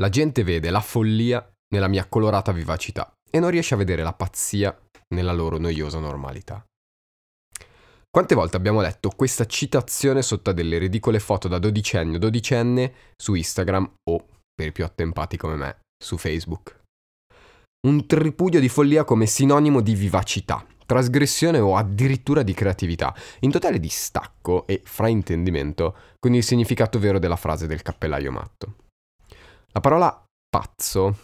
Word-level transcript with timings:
La 0.00 0.08
gente 0.10 0.44
vede 0.44 0.70
la 0.70 0.80
follia 0.80 1.44
nella 1.74 1.88
mia 1.88 2.06
colorata 2.06 2.52
vivacità 2.52 3.12
e 3.28 3.40
non 3.40 3.50
riesce 3.50 3.74
a 3.74 3.76
vedere 3.78 4.04
la 4.04 4.12
pazzia 4.12 4.76
nella 5.14 5.32
loro 5.32 5.58
noiosa 5.58 5.98
normalità. 5.98 6.64
Quante 8.08 8.36
volte 8.36 8.56
abbiamo 8.56 8.80
letto 8.80 9.10
questa 9.10 9.44
citazione 9.44 10.22
sotto 10.22 10.50
a 10.50 10.52
delle 10.52 10.78
ridicole 10.78 11.18
foto 11.18 11.48
da 11.48 11.58
dodicenne 11.58 12.14
o 12.14 12.18
dodicenne 12.18 12.94
su 13.16 13.34
Instagram 13.34 13.94
o, 14.08 14.26
per 14.54 14.68
i 14.68 14.72
più 14.72 14.84
attempati 14.84 15.36
come 15.36 15.56
me, 15.56 15.78
su 16.02 16.16
Facebook? 16.16 16.80
Un 17.88 18.06
tripudio 18.06 18.60
di 18.60 18.68
follia 18.68 19.02
come 19.02 19.26
sinonimo 19.26 19.80
di 19.80 19.94
vivacità, 19.94 20.64
trasgressione 20.86 21.58
o 21.58 21.76
addirittura 21.76 22.44
di 22.44 22.54
creatività, 22.54 23.12
in 23.40 23.50
totale 23.50 23.80
distacco 23.80 24.64
e 24.68 24.80
fraintendimento 24.84 25.96
con 26.20 26.34
il 26.34 26.44
significato 26.44 27.00
vero 27.00 27.18
della 27.18 27.36
frase 27.36 27.66
del 27.66 27.82
cappellaio 27.82 28.30
matto. 28.30 28.76
La 29.78 29.84
parola 29.84 30.24
pazzo 30.50 31.16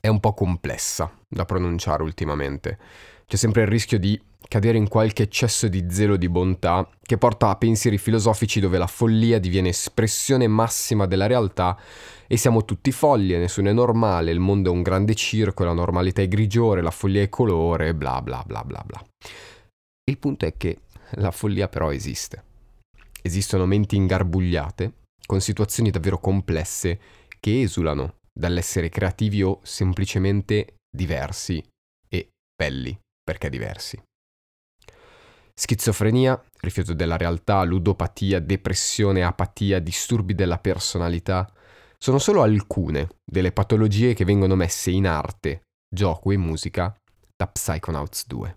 è 0.00 0.08
un 0.08 0.18
po' 0.18 0.34
complessa 0.34 1.16
da 1.28 1.44
pronunciare 1.44 2.02
ultimamente. 2.02 2.76
C'è 3.24 3.36
sempre 3.36 3.62
il 3.62 3.68
rischio 3.68 4.00
di 4.00 4.20
cadere 4.48 4.78
in 4.78 4.88
qualche 4.88 5.22
eccesso 5.22 5.68
di 5.68 5.86
zelo 5.88 6.16
di 6.16 6.28
bontà 6.28 6.88
che 7.00 7.18
porta 7.18 7.50
a 7.50 7.54
pensieri 7.54 7.96
filosofici 7.96 8.58
dove 8.58 8.78
la 8.78 8.88
follia 8.88 9.38
diviene 9.38 9.68
espressione 9.68 10.48
massima 10.48 11.06
della 11.06 11.28
realtà 11.28 11.78
e 12.26 12.36
siamo 12.36 12.64
tutti 12.64 12.90
folli 12.90 13.32
e 13.32 13.38
nessuno 13.38 13.68
è 13.68 13.72
normale, 13.72 14.32
il 14.32 14.40
mondo 14.40 14.72
è 14.72 14.74
un 14.74 14.82
grande 14.82 15.14
circo, 15.14 15.62
la 15.62 15.72
normalità 15.72 16.20
è 16.20 16.26
grigiore, 16.26 16.82
la 16.82 16.90
follia 16.90 17.22
è 17.22 17.28
colore, 17.28 17.94
bla 17.94 18.20
bla 18.20 18.42
bla 18.44 18.64
bla 18.64 18.82
bla. 18.84 19.04
Il 20.02 20.18
punto 20.18 20.46
è 20.46 20.56
che 20.56 20.80
la 21.10 21.30
follia 21.30 21.68
però 21.68 21.92
esiste. 21.92 22.42
Esistono 23.22 23.66
menti 23.66 23.94
ingarbugliate, 23.94 24.94
con 25.26 25.40
situazioni 25.40 25.90
davvero 25.90 26.18
complesse, 26.18 26.98
che 27.44 27.60
esulano 27.60 28.20
dall'essere 28.32 28.88
creativi 28.88 29.42
o 29.42 29.60
semplicemente 29.64 30.76
diversi 30.90 31.62
e 32.08 32.30
belli 32.56 32.98
perché 33.22 33.50
diversi. 33.50 34.02
Schizofrenia, 35.52 36.42
rifiuto 36.62 36.94
della 36.94 37.18
realtà, 37.18 37.62
ludopatia, 37.64 38.40
depressione, 38.40 39.22
apatia, 39.22 39.78
disturbi 39.78 40.34
della 40.34 40.58
personalità 40.58 41.46
sono 41.98 42.18
solo 42.18 42.40
alcune 42.40 43.08
delle 43.22 43.52
patologie 43.52 44.14
che 44.14 44.24
vengono 44.24 44.54
messe 44.54 44.90
in 44.90 45.06
arte, 45.06 45.64
gioco 45.94 46.30
e 46.30 46.38
musica 46.38 46.96
da 47.36 47.46
Psychonauts 47.46 48.26
2. 48.26 48.56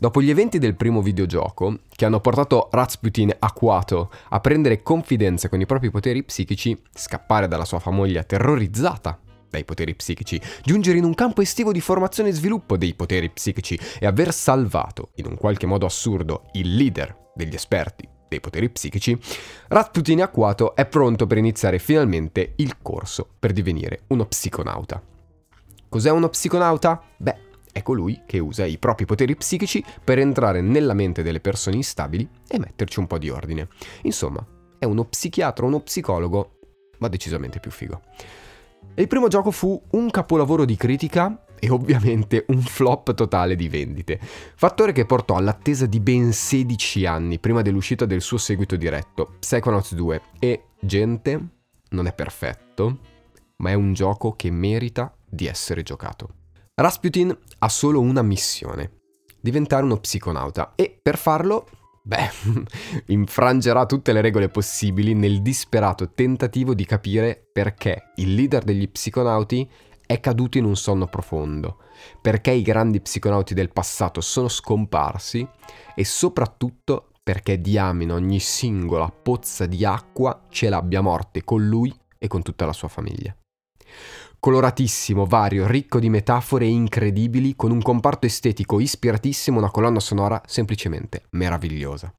Dopo 0.00 0.22
gli 0.22 0.30
eventi 0.30 0.60
del 0.60 0.76
primo 0.76 1.02
videogioco, 1.02 1.80
che 1.88 2.04
hanno 2.04 2.20
portato 2.20 2.68
Rasputin 2.70 3.34
acquato 3.36 4.12
a 4.28 4.38
prendere 4.38 4.80
confidenza 4.80 5.48
con 5.48 5.60
i 5.60 5.66
propri 5.66 5.90
poteri 5.90 6.22
psichici, 6.22 6.80
scappare 6.94 7.48
dalla 7.48 7.64
sua 7.64 7.80
famiglia 7.80 8.22
terrorizzata 8.22 9.18
dai 9.50 9.64
poteri 9.64 9.96
psichici, 9.96 10.40
giungere 10.62 10.98
in 10.98 11.04
un 11.04 11.14
campo 11.14 11.40
estivo 11.40 11.72
di 11.72 11.80
formazione 11.80 12.28
e 12.28 12.32
sviluppo 12.32 12.76
dei 12.76 12.94
poteri 12.94 13.28
psichici 13.28 13.76
e 13.98 14.06
aver 14.06 14.32
salvato, 14.32 15.10
in 15.16 15.26
un 15.26 15.36
qualche 15.36 15.66
modo 15.66 15.86
assurdo, 15.86 16.44
il 16.52 16.76
leader 16.76 17.30
degli 17.34 17.54
esperti 17.54 18.08
dei 18.28 18.40
poteri 18.40 18.68
psichici, 18.68 19.18
Rasputin 19.66 20.22
Acquato 20.22 20.76
è 20.76 20.86
pronto 20.86 21.26
per 21.26 21.38
iniziare 21.38 21.80
finalmente 21.80 22.52
il 22.58 22.76
corso 22.80 23.26
per 23.36 23.52
divenire 23.52 24.02
uno 24.08 24.26
psiconauta. 24.26 25.02
Cos'è 25.88 26.10
uno 26.10 26.28
psiconauta? 26.28 27.02
Beh, 27.16 27.46
è 27.78 27.82
colui 27.82 28.22
che 28.26 28.38
usa 28.38 28.64
i 28.64 28.78
propri 28.78 29.04
poteri 29.04 29.34
psichici 29.36 29.82
per 30.02 30.18
entrare 30.18 30.60
nella 30.60 30.94
mente 30.94 31.22
delle 31.22 31.40
persone 31.40 31.76
instabili 31.76 32.28
e 32.46 32.58
metterci 32.58 32.98
un 32.98 33.06
po' 33.06 33.18
di 33.18 33.30
ordine. 33.30 33.68
Insomma, 34.02 34.44
è 34.78 34.84
uno 34.84 35.04
psichiatra, 35.04 35.66
uno 35.66 35.80
psicologo, 35.80 36.58
ma 36.98 37.08
decisamente 37.08 37.60
più 37.60 37.70
figo. 37.70 38.00
E 38.94 39.02
il 39.02 39.08
primo 39.08 39.28
gioco 39.28 39.50
fu 39.50 39.80
un 39.92 40.10
capolavoro 40.10 40.64
di 40.64 40.76
critica 40.76 41.44
e 41.58 41.70
ovviamente 41.70 42.44
un 42.48 42.60
flop 42.62 43.14
totale 43.14 43.56
di 43.56 43.68
vendite, 43.68 44.18
fattore 44.20 44.92
che 44.92 45.06
portò 45.06 45.36
all'attesa 45.36 45.86
di 45.86 46.00
ben 46.00 46.32
16 46.32 47.06
anni 47.06 47.38
prima 47.38 47.62
dell'uscita 47.62 48.04
del 48.04 48.20
suo 48.20 48.38
seguito 48.38 48.76
diretto, 48.76 49.36
Psychonauts 49.40 49.94
2, 49.94 50.22
e 50.38 50.64
gente, 50.80 51.48
non 51.90 52.06
è 52.06 52.12
perfetto, 52.12 52.98
ma 53.56 53.70
è 53.70 53.74
un 53.74 53.92
gioco 53.92 54.32
che 54.32 54.50
merita 54.50 55.12
di 55.28 55.46
essere 55.46 55.82
giocato. 55.82 56.37
Rasputin 56.80 57.36
ha 57.58 57.68
solo 57.68 58.00
una 58.00 58.22
missione, 58.22 59.00
diventare 59.40 59.82
uno 59.82 59.98
psiconauta 59.98 60.74
e 60.76 60.96
per 61.02 61.18
farlo 61.18 61.66
Beh, 62.04 62.30
infrangerà 63.12 63.84
tutte 63.84 64.12
le 64.12 64.20
regole 64.20 64.48
possibili 64.48 65.12
nel 65.12 65.42
disperato 65.42 66.12
tentativo 66.12 66.74
di 66.74 66.84
capire 66.84 67.48
perché 67.52 68.12
il 68.16 68.32
leader 68.32 68.62
degli 68.62 68.88
psiconauti 68.88 69.68
è 70.06 70.20
caduto 70.20 70.56
in 70.56 70.64
un 70.66 70.76
sonno 70.76 71.08
profondo, 71.08 71.78
perché 72.22 72.52
i 72.52 72.62
grandi 72.62 73.00
psiconauti 73.00 73.54
del 73.54 73.72
passato 73.72 74.20
sono 74.20 74.46
scomparsi 74.46 75.46
e 75.96 76.04
soprattutto 76.04 77.10
perché 77.24 77.60
diamine 77.60 78.12
ogni 78.12 78.38
singola 78.38 79.10
pozza 79.10 79.66
di 79.66 79.84
acqua 79.84 80.46
ce 80.48 80.68
l'abbia 80.68 81.00
morte 81.00 81.42
con 81.42 81.66
lui 81.66 81.92
e 82.16 82.28
con 82.28 82.42
tutta 82.42 82.64
la 82.64 82.72
sua 82.72 82.88
famiglia 82.88 83.36
coloratissimo, 84.40 85.26
vario, 85.26 85.66
ricco 85.66 85.98
di 85.98 86.08
metafore 86.08 86.66
incredibili, 86.66 87.56
con 87.56 87.70
un 87.70 87.82
comparto 87.82 88.26
estetico 88.26 88.80
ispiratissimo, 88.80 89.58
una 89.58 89.70
colonna 89.70 90.00
sonora 90.00 90.40
semplicemente 90.46 91.24
meravigliosa. 91.30 92.12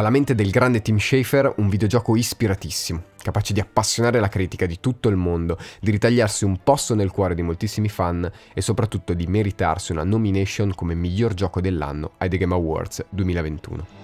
Dalla 0.00 0.12
mente 0.12 0.34
del 0.34 0.48
grande 0.48 0.80
Tim 0.80 0.96
Schafer 0.96 1.52
un 1.58 1.68
videogioco 1.68 2.16
ispiratissimo, 2.16 3.02
capace 3.22 3.52
di 3.52 3.60
appassionare 3.60 4.18
la 4.18 4.28
critica 4.30 4.64
di 4.64 4.80
tutto 4.80 5.10
il 5.10 5.16
mondo, 5.16 5.58
di 5.78 5.90
ritagliarsi 5.90 6.46
un 6.46 6.62
posto 6.64 6.94
nel 6.94 7.10
cuore 7.10 7.34
di 7.34 7.42
moltissimi 7.42 7.90
fan 7.90 8.26
e 8.54 8.62
soprattutto 8.62 9.12
di 9.12 9.26
meritarsi 9.26 9.92
una 9.92 10.02
nomination 10.02 10.74
come 10.74 10.94
miglior 10.94 11.34
gioco 11.34 11.60
dell'anno 11.60 12.12
ai 12.16 12.30
The 12.30 12.38
Game 12.38 12.54
Awards 12.54 13.04
2021. 13.10 13.99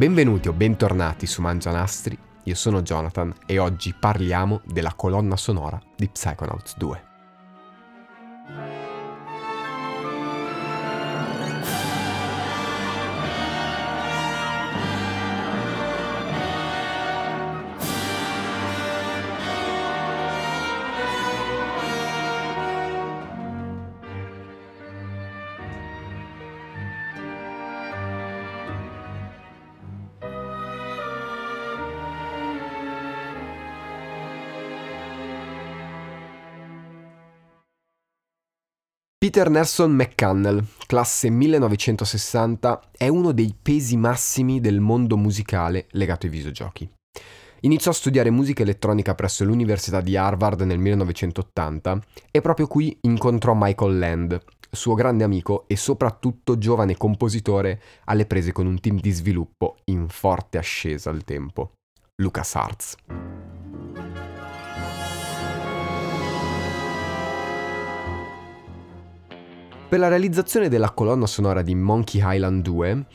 Benvenuti 0.00 0.48
o 0.48 0.54
bentornati 0.54 1.26
su 1.26 1.42
Mangianastri, 1.42 2.16
io 2.44 2.54
sono 2.54 2.80
Jonathan 2.80 3.34
e 3.44 3.58
oggi 3.58 3.92
parliamo 3.92 4.62
della 4.64 4.94
colonna 4.94 5.36
sonora 5.36 5.78
di 5.94 6.08
Psychonauts 6.08 6.78
2. 6.78 7.09
Peter 39.22 39.50
Nelson 39.50 39.92
McCannell, 39.92 40.64
classe 40.86 41.28
1960, 41.28 42.80
è 42.96 43.08
uno 43.08 43.32
dei 43.32 43.54
pesi 43.60 43.98
massimi 43.98 44.60
del 44.60 44.80
mondo 44.80 45.18
musicale 45.18 45.88
legato 45.90 46.24
ai 46.24 46.32
videogiochi. 46.32 46.90
Iniziò 47.60 47.90
a 47.90 47.92
studiare 47.92 48.30
musica 48.30 48.62
elettronica 48.62 49.14
presso 49.14 49.44
l'Università 49.44 50.00
di 50.00 50.16
Harvard 50.16 50.62
nel 50.62 50.78
1980 50.78 52.00
e 52.30 52.40
proprio 52.40 52.66
qui 52.66 52.96
incontrò 53.02 53.52
Michael 53.54 53.98
Land, 53.98 54.42
suo 54.70 54.94
grande 54.94 55.22
amico 55.22 55.64
e 55.66 55.76
soprattutto 55.76 56.56
giovane 56.56 56.96
compositore 56.96 57.78
alle 58.06 58.24
prese 58.24 58.52
con 58.52 58.64
un 58.64 58.80
team 58.80 59.00
di 59.00 59.10
sviluppo 59.10 59.76
in 59.90 60.08
forte 60.08 60.56
ascesa 60.56 61.10
al 61.10 61.24
tempo, 61.24 61.72
LucasArts. 62.22 62.96
Per 69.90 69.98
la 69.98 70.06
realizzazione 70.06 70.68
della 70.68 70.90
colonna 70.92 71.26
sonora 71.26 71.62
di 71.62 71.74
Monkey 71.74 72.22
Island 72.24 72.62
2, 72.62 73.06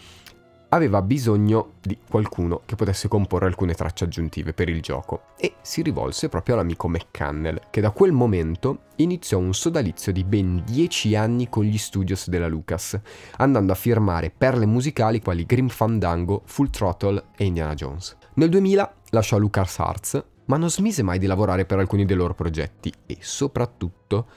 aveva 0.67 1.01
bisogno 1.01 1.75
di 1.79 1.97
qualcuno 2.09 2.63
che 2.65 2.75
potesse 2.75 3.07
comporre 3.07 3.45
alcune 3.45 3.73
tracce 3.73 4.03
aggiuntive 4.03 4.51
per 4.51 4.67
il 4.67 4.81
gioco 4.81 5.27
e 5.37 5.53
si 5.61 5.81
rivolse 5.81 6.27
proprio 6.27 6.55
all'amico 6.55 6.89
McCannell, 6.89 7.61
che 7.69 7.79
da 7.79 7.91
quel 7.91 8.11
momento 8.11 8.87
iniziò 8.97 9.37
un 9.37 9.53
sodalizio 9.53 10.11
di 10.11 10.25
ben 10.25 10.63
10 10.65 11.15
anni 11.15 11.47
con 11.47 11.63
gli 11.63 11.77
studios 11.77 12.27
della 12.27 12.49
Lucas, 12.49 12.99
andando 13.37 13.71
a 13.71 13.75
firmare 13.75 14.29
perle 14.37 14.65
musicali 14.65 15.21
quali 15.21 15.45
Grim 15.45 15.69
Fandango, 15.69 16.41
Full 16.43 16.71
Throttle 16.71 17.27
e 17.37 17.45
Indiana 17.45 17.73
Jones. 17.73 18.17
Nel 18.33 18.49
2000 18.49 18.95
lasciò 19.11 19.37
LucasArts, 19.37 20.21
ma 20.47 20.57
non 20.57 20.69
smise 20.69 21.03
mai 21.03 21.19
di 21.19 21.25
lavorare 21.25 21.63
per 21.63 21.79
alcuni 21.79 22.03
dei 22.03 22.17
loro 22.17 22.33
progetti 22.33 22.91
e 23.05 23.15
soprattutto 23.21 24.27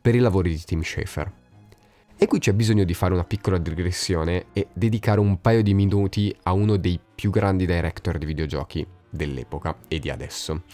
per 0.00 0.14
i 0.14 0.20
lavori 0.20 0.50
di 0.50 0.62
Tim 0.62 0.82
Schafer. 0.82 1.39
E 2.22 2.26
qui 2.26 2.38
c'è 2.38 2.52
bisogno 2.52 2.84
di 2.84 2.92
fare 2.92 3.14
una 3.14 3.24
piccola 3.24 3.56
digressione 3.56 4.48
e 4.52 4.66
dedicare 4.74 5.20
un 5.20 5.40
paio 5.40 5.62
di 5.62 5.72
minuti 5.72 6.36
a 6.42 6.52
uno 6.52 6.76
dei 6.76 7.00
più 7.14 7.30
grandi 7.30 7.64
director 7.64 8.18
di 8.18 8.26
videogiochi 8.26 8.86
dell'epoca 9.08 9.78
e 9.88 9.98
di 10.00 10.10
adesso. 10.10 10.64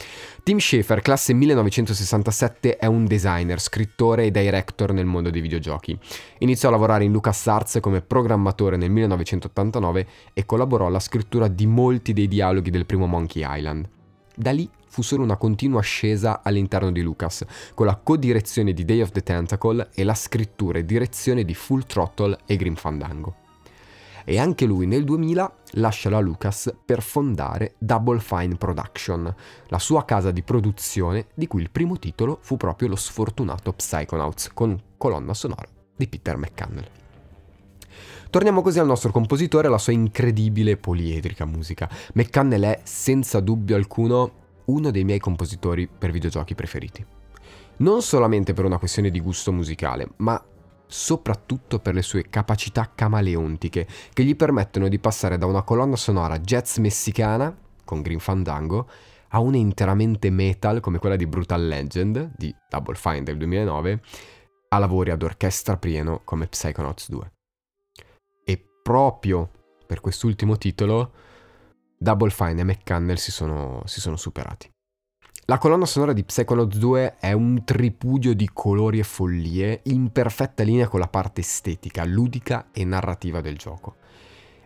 Tim 0.43 0.59
Schafer, 0.59 1.03
classe 1.03 1.35
1967, 1.35 2.79
è 2.79 2.87
un 2.87 3.05
designer, 3.05 3.61
scrittore 3.61 4.25
e 4.25 4.33
director 4.33 4.93
nel 4.93 5.07
mondo 5.07 5.31
dei 5.31 5.41
videogiochi. 5.41 5.97
Iniziò 6.39 6.67
a 6.67 6.73
lavorare 6.73 7.05
in 7.05 7.13
LucasArts 7.13 7.79
come 7.81 8.03
programmatore 8.03 8.77
nel 8.77 8.91
1989 8.91 10.07
e 10.33 10.45
collaborò 10.47 10.87
alla 10.87 10.99
scrittura 10.99 11.47
di 11.47 11.69
molti 11.69 12.13
dei 12.13 12.27
dialoghi 12.27 12.71
del 12.71 12.87
primo 12.87 13.07
Monkey 13.07 13.45
Island. 13.47 13.89
Da 14.35 14.51
lì 14.51 14.69
fu 14.89 15.03
solo 15.03 15.23
una 15.23 15.37
continua 15.37 15.81
ascesa 15.81 16.43
all'interno 16.43 16.91
di 16.91 17.03
Lucas, 17.03 17.45
con 17.75 17.87
la 17.87 17.97
co-direzione 17.97 18.73
di 18.73 18.85
Day 18.85 19.01
of 19.03 19.11
the 19.11 19.23
Tentacle 19.23 19.91
e 19.95 20.05
la 20.05 20.15
scrittura 20.15 20.79
e 20.79 20.85
direzione 20.85 21.45
di 21.45 21.55
Full 21.55 21.85
Throttle 21.87 22.39
e 22.47 22.57
Grim 22.57 22.75
Fandango. 22.75 23.45
E 24.25 24.39
anche 24.41 24.65
lui 24.67 24.87
nel 24.87 25.05
2000 25.05 25.57
lascia 25.75 26.11
la 26.11 26.19
Lucas 26.19 26.75
per 26.85 27.01
fondare 27.01 27.75
Double 27.79 28.19
Fine 28.19 28.57
Production, 28.57 29.33
la 29.69 29.79
sua 29.79 30.05
casa 30.05 30.33
di 30.33 30.43
produzione 30.43 31.27
di 31.35 31.47
cui 31.47 31.63
il 31.63 31.71
primo 31.71 31.97
titolo 31.97 32.39
fu 32.41 32.57
proprio 32.57 32.89
lo 32.89 32.97
sfortunato 32.97 33.73
Psychonauts, 33.73 34.51
con 34.53 34.77
colonna 34.97 35.33
sonora 35.33 35.69
di 35.95 36.09
Peter 36.09 36.37
McCannell. 36.37 36.89
Torniamo 38.29 38.63
così 38.63 38.81
al 38.81 38.87
nostro 38.87 39.13
compositore 39.13 39.65
e 39.65 39.69
alla 39.69 39.79
sua 39.79 39.93
incredibile 39.93 40.77
poliedrica 40.77 41.45
musica. 41.45 41.89
McCannell 42.15 42.65
è, 42.65 42.81
senza 42.83 43.39
dubbio 43.41 43.77
alcuno, 43.77 44.33
uno 44.67 44.91
dei 44.91 45.05
miei 45.05 45.19
compositori 45.19 45.89
per 45.89 46.11
videogiochi 46.11 46.55
preferiti. 46.55 47.05
Non 47.79 48.03
solamente 48.03 48.53
per 48.53 48.65
una 48.65 48.79
questione 48.79 49.11
di 49.11 49.21
gusto 49.21 49.53
musicale, 49.53 50.09
ma 50.17 50.43
soprattutto 50.87 51.79
per 51.81 51.95
le 51.95 52.03
sue 52.03 52.29
capacità 52.29 52.93
camaleontiche 52.95 53.87
che 54.13 54.25
gli 54.25 54.37
permettono 54.37 54.89
di 54.89 54.99
passare 54.99 55.37
da 55.37 55.47
una 55.47 55.63
colonna 55.63 55.97
sonora 55.97 56.39
jazz 56.39 56.79
messicana, 56.79 57.55
con 57.85 58.03
Green 58.03 58.21
Fandango, 58.21 58.89
a 59.31 59.41
una 59.41 59.57
interamente 59.57 60.31
metal 60.31 60.81
come 60.81 60.99
quella 60.99 61.17
di 61.17 61.27
Brutal 61.27 61.67
Legend, 61.67 62.33
di 62.37 62.55
Double 62.69 62.95
Fine 62.95 63.23
del 63.25 63.37
2009, 63.37 64.01
a 64.69 64.79
lavori 64.79 65.11
ad 65.11 65.23
orchestra 65.23 65.77
pieno 65.77 66.23
come 66.25 66.47
Psychonauts 66.47 67.11
2. 67.11 67.33
E 68.45 68.65
proprio 68.83 69.51
per 69.87 70.01
quest'ultimo 70.01 70.57
titolo 70.57 71.13
Double 71.97 72.31
Fine 72.31 72.61
e 72.61 72.65
McCannell 72.65 73.17
si 73.17 73.31
sono, 73.31 73.83
si 73.87 74.01
sono 74.01 74.17
superati. 74.17 74.71
La 75.49 75.59
colonna 75.59 75.87
sonora 75.87 76.13
di 76.13 76.25
Psychonauts 76.25 76.77
2 76.77 77.17
è 77.19 77.33
un 77.33 77.63
tripudio 77.65 78.35
di 78.35 78.51
colori 78.53 78.99
e 78.99 79.05
follie 79.05 79.81
in 79.85 80.11
perfetta 80.11 80.65
linea 80.65 80.89
con 80.89 80.99
la 80.99 81.07
parte 81.07 81.41
estetica, 81.41 82.05
ludica 82.05 82.69
e 82.73 82.85
narrativa 82.85 83.41
del 83.41 83.57
gioco. 83.57 83.95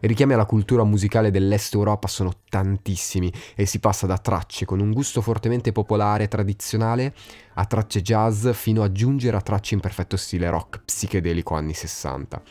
I 0.02 0.06
richiami 0.06 0.32
alla 0.32 0.46
cultura 0.46 0.82
musicale 0.82 1.30
dell'Est 1.30 1.74
Europa 1.74 2.08
sono 2.08 2.32
tantissimi 2.48 3.30
e 3.54 3.66
si 3.66 3.78
passa 3.78 4.06
da 4.06 4.16
tracce 4.16 4.64
con 4.64 4.80
un 4.80 4.92
gusto 4.92 5.20
fortemente 5.20 5.72
popolare 5.72 6.24
e 6.24 6.28
tradizionale 6.28 7.14
a 7.54 7.66
tracce 7.66 8.00
jazz 8.00 8.48
fino 8.52 8.82
a 8.82 8.90
giungere 8.90 9.36
a 9.36 9.42
tracce 9.42 9.74
in 9.74 9.80
perfetto 9.80 10.16
stile 10.16 10.48
rock 10.48 10.84
psichedelico 10.84 11.54
anni 11.54 11.74
60 11.74 12.42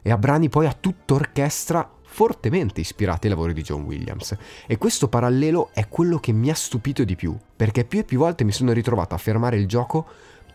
e 0.00 0.10
a 0.10 0.16
brani 0.16 0.48
poi 0.48 0.64
a 0.64 0.72
tutta 0.72 1.12
orchestra 1.12 1.97
fortemente 2.10 2.80
ispirati 2.80 3.26
ai 3.26 3.34
lavori 3.34 3.52
di 3.52 3.62
John 3.62 3.82
Williams. 3.82 4.36
E 4.66 4.78
questo 4.78 5.08
parallelo 5.08 5.70
è 5.72 5.88
quello 5.88 6.18
che 6.18 6.32
mi 6.32 6.50
ha 6.50 6.54
stupito 6.54 7.04
di 7.04 7.14
più, 7.14 7.36
perché 7.54 7.84
più 7.84 8.00
e 8.00 8.04
più 8.04 8.18
volte 8.18 8.44
mi 8.44 8.52
sono 8.52 8.72
ritrovato 8.72 9.14
a 9.14 9.18
fermare 9.18 9.56
il 9.56 9.68
gioco 9.68 10.06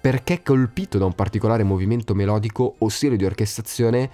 perché 0.01 0.43
colpito 0.43 0.97
da 0.97 1.05
un 1.05 1.13
particolare 1.13 1.63
movimento 1.63 2.13
melodico 2.13 2.75
o 2.77 2.89
stile 2.89 3.15
di 3.15 3.23
orchestrazione 3.23 4.09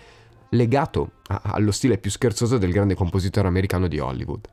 legato 0.49 1.13
a- 1.27 1.41
allo 1.45 1.71
stile 1.71 1.97
più 1.97 2.11
scherzoso 2.11 2.59
del 2.59 2.71
grande 2.71 2.93
compositore 2.93 3.47
americano 3.47 3.87
di 3.87 3.97
Hollywood. 3.97 4.47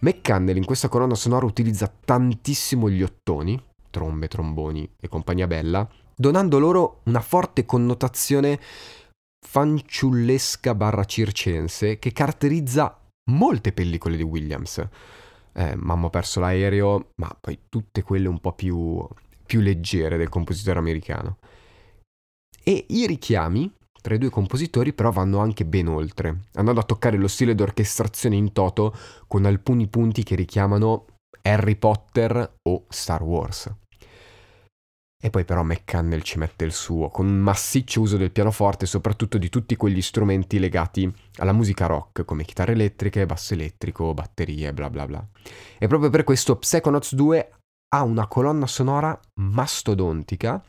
McCannell 0.00 0.56
in 0.56 0.66
questa 0.66 0.88
colonna 0.88 1.14
sonora 1.14 1.46
utilizza 1.46 1.90
tantissimo 2.04 2.90
gli 2.90 3.02
ottoni, 3.02 3.58
trombe, 3.88 4.28
tromboni 4.28 4.86
e 5.00 5.08
compagnia 5.08 5.46
bella, 5.46 5.88
donando 6.14 6.58
loro 6.58 7.00
una 7.04 7.20
forte 7.20 7.64
connotazione 7.64 8.60
fanciullesca 9.46 10.74
barra 10.74 11.04
circense 11.04 11.98
che 11.98 12.12
caratterizza 12.12 12.98
molte 13.30 13.72
pellicole 13.72 14.16
di 14.16 14.22
Williams. 14.22 14.86
Eh, 15.54 15.74
Mamma 15.76 16.06
ho 16.06 16.10
perso 16.10 16.40
l'aereo, 16.40 17.10
ma 17.16 17.36
poi 17.38 17.58
tutte 17.68 18.02
quelle 18.02 18.28
un 18.28 18.40
po' 18.40 18.52
più, 18.52 19.06
più 19.44 19.60
leggere 19.60 20.16
del 20.16 20.28
compositore 20.28 20.78
americano. 20.78 21.38
E 22.64 22.86
i 22.88 23.06
richiami 23.06 23.70
tra 24.02 24.14
i 24.14 24.18
due 24.18 24.30
compositori 24.30 24.92
però 24.92 25.10
vanno 25.10 25.38
anche 25.38 25.64
ben 25.64 25.86
oltre, 25.86 26.46
andando 26.54 26.80
a 26.80 26.84
toccare 26.84 27.16
lo 27.16 27.28
stile 27.28 27.54
d'orchestrazione 27.54 28.34
in 28.34 28.52
toto 28.52 28.94
con 29.28 29.44
alcuni 29.44 29.86
punti 29.86 30.24
che 30.24 30.34
richiamano 30.34 31.06
Harry 31.42 31.76
Potter 31.76 32.56
o 32.62 32.84
Star 32.88 33.22
Wars. 33.22 33.72
E 35.24 35.30
poi 35.30 35.44
però 35.44 35.62
McCannell 35.62 36.22
ci 36.22 36.38
mette 36.38 36.64
il 36.64 36.72
suo, 36.72 37.08
con 37.08 37.26
un 37.26 37.38
massiccio 37.38 38.00
uso 38.00 38.16
del 38.16 38.32
pianoforte 38.32 38.86
e 38.86 38.88
soprattutto 38.88 39.38
di 39.38 39.48
tutti 39.48 39.76
quegli 39.76 40.02
strumenti 40.02 40.58
legati 40.58 41.08
alla 41.36 41.52
musica 41.52 41.86
rock, 41.86 42.24
come 42.24 42.42
chitarre 42.42 42.72
elettriche, 42.72 43.24
basso 43.24 43.54
elettrico, 43.54 44.14
batterie, 44.14 44.72
bla 44.72 44.90
bla 44.90 45.06
bla. 45.06 45.24
E 45.78 45.86
proprio 45.86 46.10
per 46.10 46.24
questo 46.24 46.56
Psychonauts 46.56 47.14
2 47.14 47.52
ha 47.94 48.02
una 48.02 48.26
colonna 48.26 48.66
sonora 48.66 49.16
mastodontica, 49.40 50.60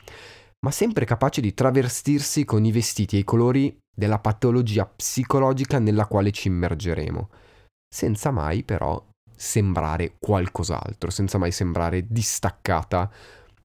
ma 0.64 0.70
sempre 0.72 1.06
capace 1.06 1.42
di 1.42 1.56
travestirsi 1.56 2.46
con 2.46 2.64
i 2.64 2.72
vestiti 2.72 3.16
e 3.16 3.20
i 3.20 3.24
colori 3.24 3.76
della 3.92 4.20
patologia 4.20 4.86
psicologica 4.86 5.80
nella 5.80 6.06
quale 6.06 6.30
ci 6.30 6.50
immergeremo, 6.50 7.30
senza 7.92 8.30
mai 8.30 8.62
però 8.62 9.04
sembrare 9.36 10.14
qualcos'altro, 10.20 11.10
senza 11.10 11.40
mai 11.40 11.52
sembrare 11.52 12.06
distaccata 12.08 13.12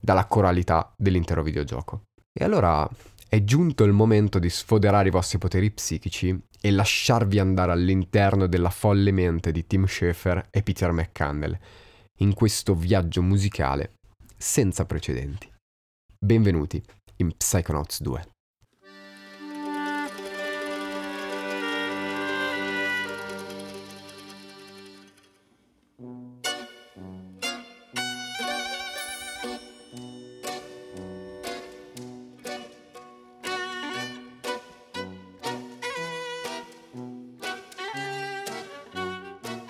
dalla 0.00 0.26
coralità 0.26 0.92
dell'intero 0.96 1.42
videogioco. 1.42 2.02
E 2.32 2.44
allora 2.44 2.88
è 3.28 3.44
giunto 3.44 3.84
il 3.84 3.92
momento 3.92 4.38
di 4.38 4.48
sfoderare 4.48 5.08
i 5.08 5.12
vostri 5.12 5.38
poteri 5.38 5.70
psichici 5.70 6.38
e 6.60 6.70
lasciarvi 6.70 7.38
andare 7.38 7.72
all'interno 7.72 8.46
della 8.46 8.70
folle 8.70 9.10
mente 9.12 9.52
di 9.52 9.66
Tim 9.66 9.86
Schafer 9.86 10.48
e 10.50 10.62
Peter 10.62 10.92
McCannell 10.92 11.58
in 12.20 12.34
questo 12.34 12.74
viaggio 12.74 13.22
musicale 13.22 13.94
senza 14.36 14.84
precedenti. 14.86 15.50
Benvenuti 16.18 16.82
in 17.16 17.36
Psychonauts 17.36 18.00
2. 18.00 18.37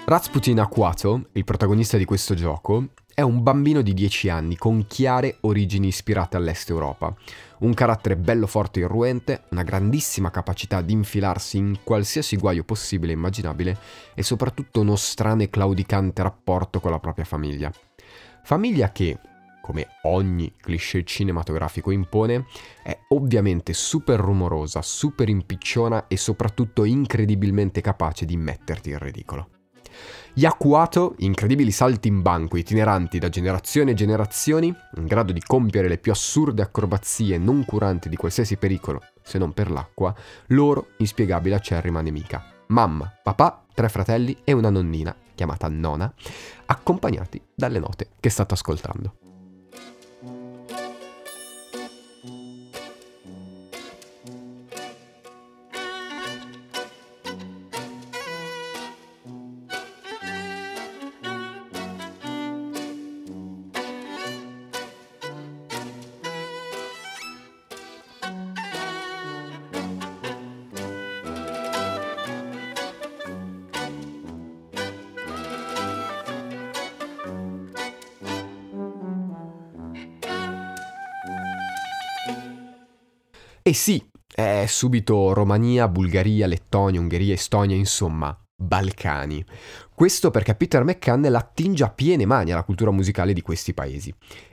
Rasputin 0.09 0.59
Aquato, 0.59 1.27
il 1.33 1.45
protagonista 1.45 1.99
di 1.99 2.07
questo 2.07 2.33
gioco, 2.33 2.93
è 3.13 3.21
un 3.21 3.43
bambino 3.43 3.83
di 3.83 3.93
10 3.93 4.31
anni 4.31 4.57
con 4.57 4.87
chiare 4.87 5.37
origini 5.43 5.89
ispirate 5.89 6.35
all'Est 6.39 6.71
Europa. 6.71 7.15
Un 7.59 7.75
carattere 7.75 8.17
bello 8.17 8.47
forte 8.47 8.81
e 8.81 8.85
irruente, 8.85 9.43
una 9.51 9.65
grandissima 9.65 10.31
capacità 10.31 10.81
di 10.81 10.95
infilarsi 10.95 11.59
in 11.59 11.81
qualsiasi 11.85 12.39
guaio 12.39 12.65
possibile 12.65 13.13
e 13.13 13.17
immaginabile 13.17 13.79
e 14.15 14.23
soprattutto 14.23 14.81
uno 14.81 14.97
strano 14.97 15.43
e 15.43 15.51
claudicante 15.51 16.23
rapporto 16.23 16.81
con 16.81 16.91
la 16.91 17.01
propria 17.01 17.27
famiglia. 17.27 17.71
Famiglia 18.45 18.91
che, 18.93 19.19
come 19.61 19.89
ogni 20.05 20.55
cliché 20.59 21.05
cinematografico 21.05 21.91
impone, 21.91 22.47
è 22.83 22.99
ovviamente 23.09 23.75
super 23.75 24.19
rumorosa, 24.19 24.81
super 24.81 25.29
impicciona 25.29 26.07
e 26.09 26.17
soprattutto 26.17 26.85
incredibilmente 26.85 27.83
capace 27.83 28.25
di 28.25 28.39
metterti 28.39 28.89
in 28.89 28.99
ridicolo. 29.01 29.51
Yakuato, 30.35 31.15
incredibili 31.19 31.71
salti 31.73 32.09
in 32.09 32.23
banco 32.23 32.57
itineranti 32.57 33.19
da 33.19 33.29
generazioni 33.29 33.91
e 33.91 33.95
generazioni, 33.95 34.67
in 34.69 35.07
grado 35.07 35.33
di 35.33 35.41
compiere 35.41 35.89
le 35.89 35.99
più 35.99 36.13
assurde 36.13 36.63
acrobazie 36.63 37.39
non 37.39 37.65
curanti 37.65 38.09
di 38.09 38.17
qualsiasi 38.17 38.57
pericolo, 38.57 39.03
se 39.23 39.39
non 39.39 39.53
per 39.53 39.71
l'acqua, 39.71 40.15
loro 40.49 40.91
inspiegabile 40.99 41.57
acerrima 41.57 42.01
nemica. 42.01 42.45
mamma, 42.69 43.13
papà, 43.23 43.65
tre 43.75 43.89
fratelli 43.89 44.37
e 44.45 44.53
una 44.53 44.71
nonnina, 44.71 45.17
chiamata 45.35 45.69
Nona, 45.69 46.13
accompagnati 46.67 47.43
dalle 47.55 47.79
note 47.79 48.11
che 48.21 48.29
state 48.29 48.55
ascoltando. 48.55 49.28
E 83.69 83.75
sì, 83.75 84.03
è 84.35 84.65
subito 84.67 85.35
Romania, 85.35 85.89
Bulgaria, 85.89 86.47
Lettonia, 86.47 87.01
Ungheria, 87.01 87.35
Estonia, 87.35 87.77
insomma, 87.77 88.35
Balcani. 88.57 89.45
Questo 89.95 90.31
perché 90.31 90.55
Peter 90.55 90.85
McCannell 90.85 91.35
attinge 91.35 91.85
a 91.85 91.91
piene 91.91 92.25
mani 92.25 92.51
alla 92.51 92.63
cultura 92.63 92.91
musicale 92.91 93.35
di 93.35 93.43
questi 93.43 93.75
paesi. 93.75 94.11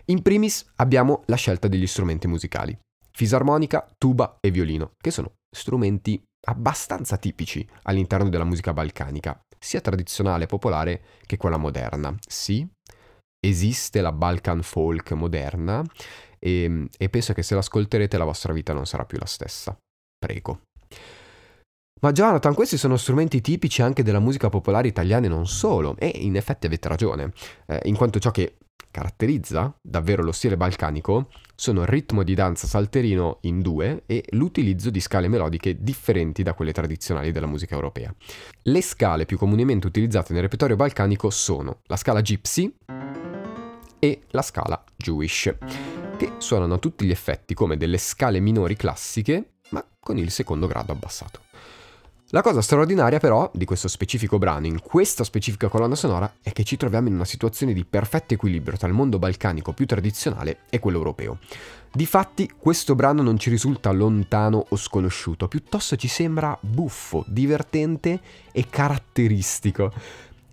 In 0.07 0.21
primis 0.21 0.69
abbiamo 0.75 1.23
la 1.27 1.37
scelta 1.37 1.69
degli 1.69 1.87
strumenti 1.87 2.27
musicali. 2.27 2.77
Fisarmonica, 3.09 3.87
tuba 3.97 4.35
e 4.41 4.51
violino, 4.51 4.91
che 5.01 5.11
sono 5.11 5.35
strumenti 5.49 6.21
abbastanza 6.47 7.15
tipici 7.15 7.65
all'interno 7.83 8.27
della 8.27 8.43
musica 8.43 8.73
balcanica, 8.73 9.39
sia 9.57 9.79
tradizionale 9.79 10.43
e 10.43 10.47
popolare 10.47 11.03
che 11.25 11.37
quella 11.37 11.55
moderna. 11.55 12.13
Sì, 12.27 12.67
esiste 13.39 14.01
la 14.01 14.11
Balkan 14.11 14.61
folk 14.61 15.13
moderna 15.13 15.81
e, 16.45 16.87
e 16.95 17.09
penso 17.09 17.33
che 17.33 17.41
se 17.41 17.55
l'ascolterete 17.55 18.19
la 18.19 18.23
vostra 18.23 18.53
vita 18.53 18.71
non 18.71 18.85
sarà 18.85 19.03
più 19.05 19.17
la 19.17 19.25
stessa. 19.25 19.75
Prego. 20.17 20.61
Ma 22.01 22.11
Jonathan, 22.11 22.53
questi 22.53 22.77
sono 22.77 22.97
strumenti 22.97 23.41
tipici 23.41 23.81
anche 23.81 24.03
della 24.03 24.19
musica 24.19 24.49
popolare 24.49 24.87
italiana 24.87 25.25
e 25.25 25.29
non 25.29 25.47
solo, 25.47 25.95
e 25.97 26.11
in 26.13 26.35
effetti 26.35 26.67
avete 26.67 26.87
ragione, 26.87 27.31
eh, 27.65 27.79
in 27.85 27.95
quanto 27.95 28.19
ciò 28.19 28.29
che 28.29 28.57
caratterizza 28.91 29.75
davvero 29.81 30.21
lo 30.23 30.31
stile 30.31 30.55
balcanico 30.55 31.29
sono 31.55 31.81
il 31.81 31.87
ritmo 31.87 32.23
di 32.23 32.33
danza 32.33 32.67
salterino 32.67 33.39
in 33.41 33.61
due 33.61 34.03
e 34.05 34.23
l'utilizzo 34.31 34.89
di 34.89 34.99
scale 34.99 35.27
melodiche 35.27 35.81
differenti 35.81 36.43
da 36.43 36.53
quelle 36.53 36.71
tradizionali 36.73 37.31
della 37.31 37.47
musica 37.47 37.73
europea. 37.73 38.13
Le 38.61 38.81
scale 38.81 39.25
più 39.25 39.37
comunemente 39.37 39.87
utilizzate 39.87 40.31
nel 40.31 40.43
repertorio 40.43 40.75
balcanico 40.75 41.29
sono 41.29 41.79
la 41.85 41.97
scala 41.97 42.21
gypsy 42.21 42.73
e 43.99 44.21
la 44.29 44.41
scala 44.41 44.81
Jewish 44.95 46.04
che 46.15 46.33
suonano 46.37 46.75
a 46.75 46.77
tutti 46.77 47.05
gli 47.05 47.11
effetti 47.11 47.53
come 47.53 47.77
delle 47.77 47.97
scale 47.97 48.39
minori 48.39 48.75
classiche, 48.75 49.55
ma 49.69 49.85
con 49.99 50.17
il 50.17 50.31
secondo 50.31 50.67
grado 50.67 50.91
abbassato. 50.93 51.41
La 52.29 52.41
cosa 52.41 52.61
straordinaria 52.61 53.19
però 53.19 53.49
di 53.53 53.65
questo 53.65 53.87
specifico 53.87 54.39
brano, 54.39 54.65
in 54.65 54.81
questa 54.81 55.23
specifica 55.23 55.67
colonna 55.67 55.95
sonora, 55.95 56.37
è 56.41 56.51
che 56.51 56.63
ci 56.63 56.75
troviamo 56.75 57.07
in 57.07 57.13
una 57.13 57.23
situazione 57.23 57.71
di 57.71 57.85
perfetto 57.85 58.33
equilibrio 58.33 58.77
tra 58.77 58.87
il 58.87 58.93
mondo 58.93 59.19
balcanico 59.19 59.73
più 59.73 59.85
tradizionale 59.85 60.61
e 60.69 60.79
quello 60.79 60.97
europeo. 60.97 61.37
Difatti, 61.93 62.51
questo 62.57 62.95
brano 62.95 63.21
non 63.21 63.37
ci 63.37 63.49
risulta 63.49 63.91
lontano 63.91 64.65
o 64.67 64.75
sconosciuto, 64.75 65.47
piuttosto 65.47 65.95
ci 65.95 66.07
sembra 66.07 66.57
buffo, 66.59 67.23
divertente 67.27 68.19
e 68.51 68.67
caratteristico. 68.69 69.93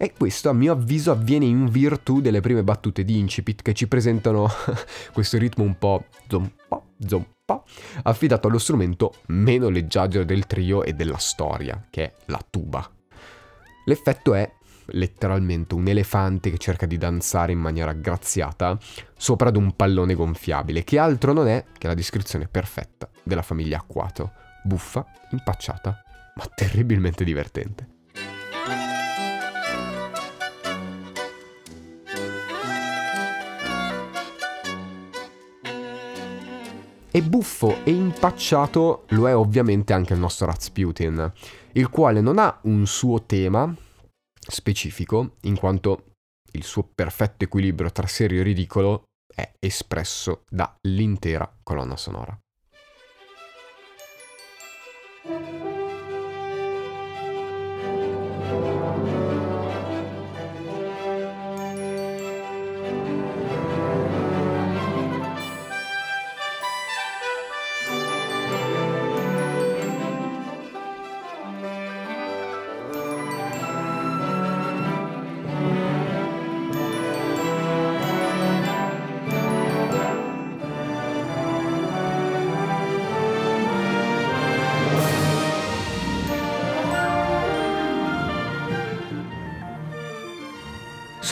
E 0.02 0.12
questo 0.18 0.48
a 0.48 0.52
mio 0.52 0.72
avviso 0.72 1.12
avviene 1.12 1.44
in 1.44 1.68
virtù 1.68 2.20
delle 2.20 2.40
prime 2.40 2.64
battute 2.64 3.04
di 3.04 3.20
incipit 3.20 3.62
che 3.62 3.72
ci 3.72 3.86
presentano 3.86 4.48
questo 5.14 5.38
ritmo 5.38 5.62
un 5.62 5.78
po' 5.78 6.06
zompa, 6.26 6.82
zompa, 7.06 7.62
affidato 8.02 8.48
allo 8.48 8.58
strumento 8.58 9.14
meno 9.26 9.68
leggiadro 9.68 10.24
del 10.24 10.48
trio 10.48 10.82
e 10.82 10.92
della 10.92 11.18
storia, 11.18 11.86
che 11.88 12.02
è 12.02 12.14
la 12.24 12.44
tuba. 12.50 12.84
L'effetto 13.84 14.34
è 14.34 14.52
letteralmente 14.86 15.74
un 15.74 15.86
elefante 15.86 16.50
che 16.50 16.58
cerca 16.58 16.86
di 16.86 16.98
danzare 16.98 17.52
in 17.52 17.60
maniera 17.60 17.92
graziata 17.92 18.76
sopra 19.16 19.50
ad 19.50 19.56
un 19.56 19.76
pallone 19.76 20.14
gonfiabile, 20.14 20.82
che 20.82 20.98
altro 20.98 21.32
non 21.32 21.46
è 21.46 21.64
che 21.78 21.86
la 21.86 21.94
descrizione 21.94 22.48
perfetta 22.48 23.08
della 23.22 23.42
famiglia 23.42 23.76
Acquato, 23.76 24.32
buffa, 24.64 25.06
impacciata, 25.30 26.02
ma 26.34 26.44
terribilmente 26.52 27.22
divertente. 27.22 27.91
E 37.14 37.22
buffo 37.22 37.84
e 37.84 37.90
impacciato 37.90 39.04
lo 39.08 39.28
è 39.28 39.36
ovviamente 39.36 39.92
anche 39.92 40.14
il 40.14 40.18
nostro 40.18 40.46
Rasputin, 40.46 41.30
il 41.72 41.90
quale 41.90 42.22
non 42.22 42.38
ha 42.38 42.58
un 42.62 42.86
suo 42.86 43.24
tema 43.26 43.70
specifico, 44.38 45.36
in 45.42 45.58
quanto 45.58 46.14
il 46.52 46.64
suo 46.64 46.88
perfetto 46.94 47.44
equilibrio 47.44 47.92
tra 47.92 48.06
serio 48.06 48.40
e 48.40 48.44
ridicolo 48.44 49.02
è 49.26 49.52
espresso 49.58 50.44
dall'intera 50.48 51.54
colonna 51.62 51.98
sonora. 51.98 52.34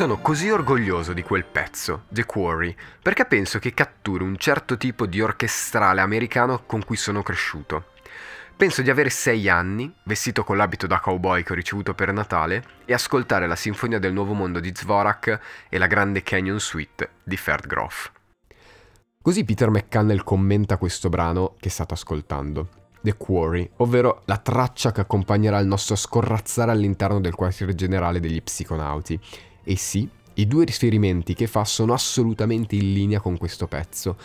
Sono 0.00 0.22
così 0.22 0.48
orgoglioso 0.48 1.12
di 1.12 1.20
quel 1.22 1.44
pezzo, 1.44 2.04
The 2.08 2.24
Quarry, 2.24 2.74
perché 3.02 3.26
penso 3.26 3.58
che 3.58 3.74
catturi 3.74 4.24
un 4.24 4.38
certo 4.38 4.78
tipo 4.78 5.04
di 5.04 5.20
orchestrale 5.20 6.00
americano 6.00 6.62
con 6.64 6.82
cui 6.82 6.96
sono 6.96 7.22
cresciuto. 7.22 7.88
Penso 8.56 8.80
di 8.80 8.88
avere 8.88 9.10
sei 9.10 9.50
anni, 9.50 9.94
vestito 10.04 10.42
con 10.42 10.56
l'abito 10.56 10.86
da 10.86 11.00
cowboy 11.00 11.42
che 11.42 11.52
ho 11.52 11.54
ricevuto 11.54 11.92
per 11.92 12.14
Natale, 12.14 12.64
e 12.86 12.94
ascoltare 12.94 13.46
la 13.46 13.56
Sinfonia 13.56 13.98
del 13.98 14.14
Nuovo 14.14 14.32
Mondo 14.32 14.58
di 14.58 14.72
Zvorak 14.74 15.38
e 15.68 15.76
la 15.76 15.86
Grande 15.86 16.22
Canyon 16.22 16.60
Suite 16.60 17.10
di 17.22 17.36
Ferd 17.36 17.66
Groff. 17.66 18.10
Così 19.20 19.44
Peter 19.44 19.68
McCannell 19.68 20.24
commenta 20.24 20.78
questo 20.78 21.10
brano 21.10 21.56
che 21.60 21.68
state 21.68 21.92
ascoltando. 21.92 22.68
The 23.02 23.16
Quarry, 23.18 23.70
ovvero 23.76 24.22
la 24.24 24.38
traccia 24.38 24.92
che 24.92 25.02
accompagnerà 25.02 25.58
il 25.58 25.66
nostro 25.66 25.94
scorrazzare 25.94 26.70
all'interno 26.70 27.20
del 27.20 27.34
quartiere 27.34 27.74
generale 27.74 28.20
degli 28.20 28.42
psiconauti, 28.42 29.18
e 29.62 29.76
sì, 29.76 30.08
i 30.34 30.46
due 30.46 30.64
riferimenti 30.64 31.34
che 31.34 31.46
fa 31.46 31.64
sono 31.64 31.92
assolutamente 31.92 32.76
in 32.76 32.92
linea 32.92 33.20
con 33.20 33.36
questo 33.36 33.66
pezzo, 33.66 34.16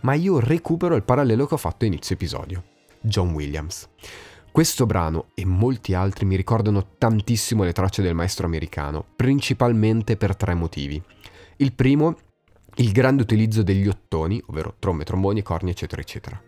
ma 0.00 0.14
io 0.14 0.38
recupero 0.38 0.94
il 0.94 1.02
parallelo 1.02 1.46
che 1.46 1.54
ho 1.54 1.58
fatto 1.58 1.84
a 1.84 1.88
inizio 1.88 2.14
episodio. 2.14 2.62
John 3.00 3.30
Williams. 3.30 3.88
Questo 4.50 4.86
brano 4.86 5.26
e 5.34 5.44
molti 5.44 5.92
altri 5.94 6.24
mi 6.24 6.34
ricordano 6.34 6.94
tantissimo 6.96 7.62
le 7.62 7.72
tracce 7.72 8.02
del 8.02 8.14
maestro 8.14 8.46
americano, 8.46 9.04
principalmente 9.14 10.16
per 10.16 10.34
tre 10.34 10.54
motivi. 10.54 11.02
Il 11.56 11.72
primo, 11.72 12.16
il 12.76 12.92
grande 12.92 13.22
utilizzo 13.22 13.62
degli 13.62 13.86
ottoni, 13.86 14.42
ovvero 14.46 14.76
trombe, 14.78 15.04
tromboni, 15.04 15.42
corni, 15.42 15.70
eccetera, 15.70 16.00
eccetera. 16.00 16.40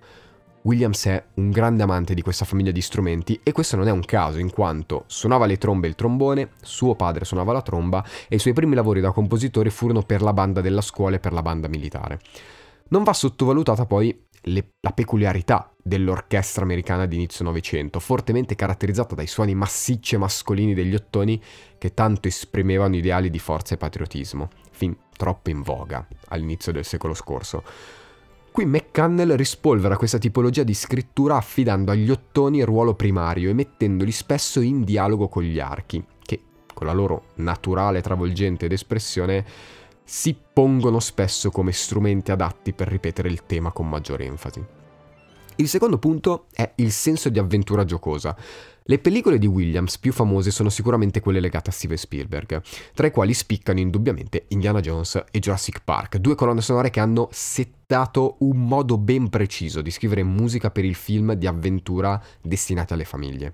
Williams 0.63 1.07
è 1.07 1.25
un 1.35 1.51
grande 1.51 1.83
amante 1.83 2.15
di 2.15 2.23
questa 2.23 2.45
famiglia 2.45 2.73
di 2.73 2.81
strumenti 2.81 3.41
e 3.43 3.53
questo 3.53 3.77
non 3.77 3.89
è 3.89 3.91
un 3.91 4.05
caso 4.05 4.39
in 4.39 4.51
quanto 4.51 5.05
suonava 5.07 5.47
le 5.47 5.57
trombe 5.57 5.87
e 5.87 5.91
il 5.91 5.97
trombone, 5.97 6.51
suo 6.61 6.95
padre 6.95 7.25
suonava 7.25 7.53
la 7.53 7.63
tromba 7.63 8.05
e 8.29 8.37
i 8.37 8.39
suoi 8.39 8.53
primi 8.55 8.75
lavori 8.75 9.01
da 9.01 9.13
compositore 9.13 9.71
furono 9.71 10.03
per 10.03 10.21
la 10.21 10.33
banda 10.33 10.61
della 10.61 10.81
scuola 10.81 11.17
e 11.17 11.21
per 11.21 11.33
la 11.33 11.43
banda 11.43 11.69
militare. 11.69 12.21
Non 12.89 13.03
va 13.03 13.13
sottovalutata 13.13 13.87
poi 13.87 14.27
le, 14.43 14.73
la 14.81 14.93
peculiarità 14.93 15.73
dell'orchestra 15.83 16.65
americana 16.65 17.07
di 17.07 17.17
inizio 17.17 17.45
Novecento, 17.45 18.01
fortemente 18.01 18.55
caratterizzata 18.55 19.15
dai 19.15 19.27
suoni 19.27 19.55
massicci 19.55 20.15
e 20.15 20.19
mascolini 20.19 20.75
degli 20.75 20.95
ottoni 20.95 21.41
che 21.79 21.95
tanto 21.95 22.29
esprimevano 22.29 22.97
ideali 22.97 23.31
di 23.31 23.39
forza 23.39 23.75
e 23.75 23.79
patriottismo, 23.79 24.49
fin 24.71 24.97
troppo 25.17 25.51
in 25.51 25.63
voga 25.63 26.07
all'inizio 26.29 26.73
del 26.73 26.85
secolo 26.85 27.15
scorso. 27.15 27.63
Qui 28.59 28.67
McCannell 28.67 29.37
rispolvera 29.37 29.97
questa 29.97 30.19
tipologia 30.19 30.65
di 30.65 30.75
scrittura 30.75 31.37
affidando 31.37 31.93
agli 31.93 32.11
ottoni 32.11 32.59
il 32.59 32.65
ruolo 32.65 32.95
primario 32.95 33.51
e 33.51 33.53
mettendoli 33.53 34.11
spesso 34.11 34.61
in 34.61 34.83
dialogo 34.83 35.29
con 35.29 35.45
gli 35.45 35.61
archi, 35.61 36.05
che 36.21 36.41
con 36.75 36.89
la 36.89 36.93
loro 36.93 37.27
naturale 37.35 38.01
travolgente 38.01 38.65
ed 38.65 38.73
espressione 38.73 39.45
si 40.03 40.37
pongono 40.53 40.99
spesso 40.99 41.53
come 41.53 41.71
strumenti 41.71 42.33
adatti 42.33 42.73
per 42.73 42.89
ripetere 42.89 43.29
il 43.29 43.47
tema 43.47 43.71
con 43.71 43.89
maggiore 43.89 44.25
enfasi. 44.25 44.78
Il 45.61 45.69
secondo 45.69 45.99
punto 45.99 46.47
è 46.53 46.71
il 46.77 46.93
senso 46.93 47.31
di 47.31 47.41
avventura 47.41 47.85
giocosa. 47.85 48.37
Le 48.85 48.99
pellicole 49.01 49.39
di 49.39 49.49
Williams 49.49 49.99
più 49.99 50.13
famose 50.13 50.53
sono 50.53 50.69
sicuramente 50.69 51.19
quelle 51.19 51.41
legate 51.41 51.71
a 51.71 51.73
Steven 51.73 51.97
Spielberg, 51.97 52.63
tra 52.95 53.09
i 53.09 53.11
quali 53.11 53.35
spiccano 53.35 53.81
indubbiamente 53.81 54.45
Indiana 54.51 54.79
Jones 54.79 55.21
e 55.33 55.41
Jurassic 55.41 55.83
Park, 55.83 56.19
due 56.19 56.37
colonne 56.37 56.61
sonore 56.61 56.91
che 56.91 57.01
hanno 57.01 57.29
settato 57.33 58.37
un 58.39 58.69
modo 58.69 58.99
ben 58.99 59.29
preciso 59.31 59.83
di 59.83 59.91
scrivere 59.91 60.23
musica 60.23 60.71
per 60.71 60.85
il 60.85 60.95
film 60.95 61.33
di 61.33 61.49
avventura 61.49 62.23
destinati 62.41 62.93
alle 62.93 63.05
famiglie. 63.05 63.53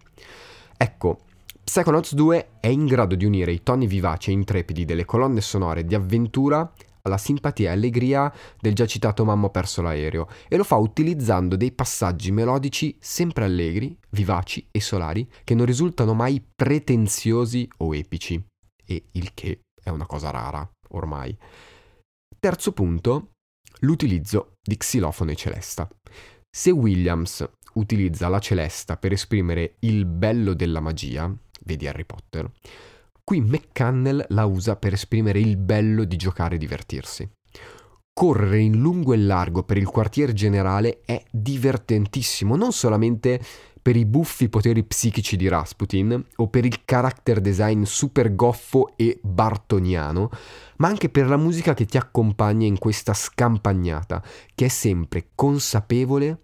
Ecco, 0.77 1.21
Psychonauts 1.65 2.13
2 2.13 2.49
è 2.61 2.67
in 2.67 2.85
grado 2.85 3.15
di 3.15 3.25
unire 3.25 3.51
i 3.51 3.63
toni 3.63 3.87
vivaci 3.87 4.29
e 4.29 4.35
intrepidi 4.35 4.85
delle 4.85 5.07
colonne 5.07 5.41
sonore 5.41 5.87
di 5.87 5.95
avventura 5.95 6.71
alla 7.07 7.19
simpatia 7.19 7.71
e 7.71 7.73
allegria 7.73 8.33
del 8.59 8.75
già 8.75 8.87
citato 8.87 9.25
Mamma 9.25 9.47
ha 9.47 9.51
perso 9.51 9.83
l'aereo 9.83 10.27
e 10.49 10.57
lo 10.57 10.65
fa 10.65 10.77
utilizzando 10.77 11.57
dei 11.57 11.73
passaggi 11.73 12.33
melodici 12.33 12.97
sempre 12.99 13.45
allegri, 13.45 13.97
vivaci 14.11 14.67
e 14.71 14.81
solari 14.81 15.29
che 15.45 15.55
non 15.55 15.67
risultano 15.67 16.15
mai 16.15 16.43
pretenziosi 16.55 17.69
o 17.79 17.95
epici, 17.95 18.43
e 18.87 19.05
il 19.13 19.35
che 19.35 19.61
è 19.83 19.91
una 19.91 20.07
cosa 20.07 20.31
rara 20.31 20.69
ormai. 20.91 21.37
Terzo 22.39 22.73
punto, 22.73 23.33
l'utilizzo 23.81 24.55
di 24.63 24.77
xilofono 24.77 25.31
e 25.31 25.37
celesta. 25.37 25.89
Se 26.51 26.71
Williams 26.71 27.47
utilizza 27.75 28.29
la 28.29 28.39
celesta 28.39 28.97
per 28.97 29.13
esprimere 29.13 29.77
il 29.81 30.07
bello 30.07 30.55
della 30.55 30.81
magia, 30.81 31.31
vedi 31.65 31.87
Harry 31.87 32.05
Potter, 32.05 32.51
Qui 33.26 33.40
McCannell 33.40 34.26
la 34.28 34.45
usa 34.45 34.76
per 34.76 34.93
esprimere 34.93 35.40
il 35.40 35.57
bello 35.57 36.04
di 36.04 36.16
giocare 36.16 36.57
e 36.57 36.59
divertirsi. 36.59 37.26
Correre 38.12 38.61
in 38.61 38.78
lungo 38.78 39.14
e 39.14 39.16
largo 39.16 39.62
per 39.62 39.78
il 39.78 39.87
quartier 39.87 40.35
generale 40.35 41.00
è 41.07 41.25
divertentissimo, 41.31 42.54
non 42.54 42.73
solamente 42.73 43.40
per 43.81 43.97
i 43.97 44.04
buffi 44.04 44.50
poteri 44.50 44.85
psichici 44.85 45.37
di 45.37 45.49
Rasputin 45.49 46.23
o 46.37 46.49
per 46.49 46.66
il 46.66 46.85
character 46.85 47.40
design 47.40 47.85
super 47.85 48.35
goffo 48.35 48.93
e 48.97 49.19
bartoniano, 49.23 50.31
ma 50.76 50.88
anche 50.88 51.09
per 51.09 51.26
la 51.26 51.38
musica 51.38 51.73
che 51.73 51.87
ti 51.87 51.97
accompagna 51.97 52.66
in 52.66 52.78
questa 52.78 53.14
scampagnata, 53.14 54.23
che 54.54 54.66
è 54.66 54.69
sempre 54.69 55.31
consapevole 55.35 56.43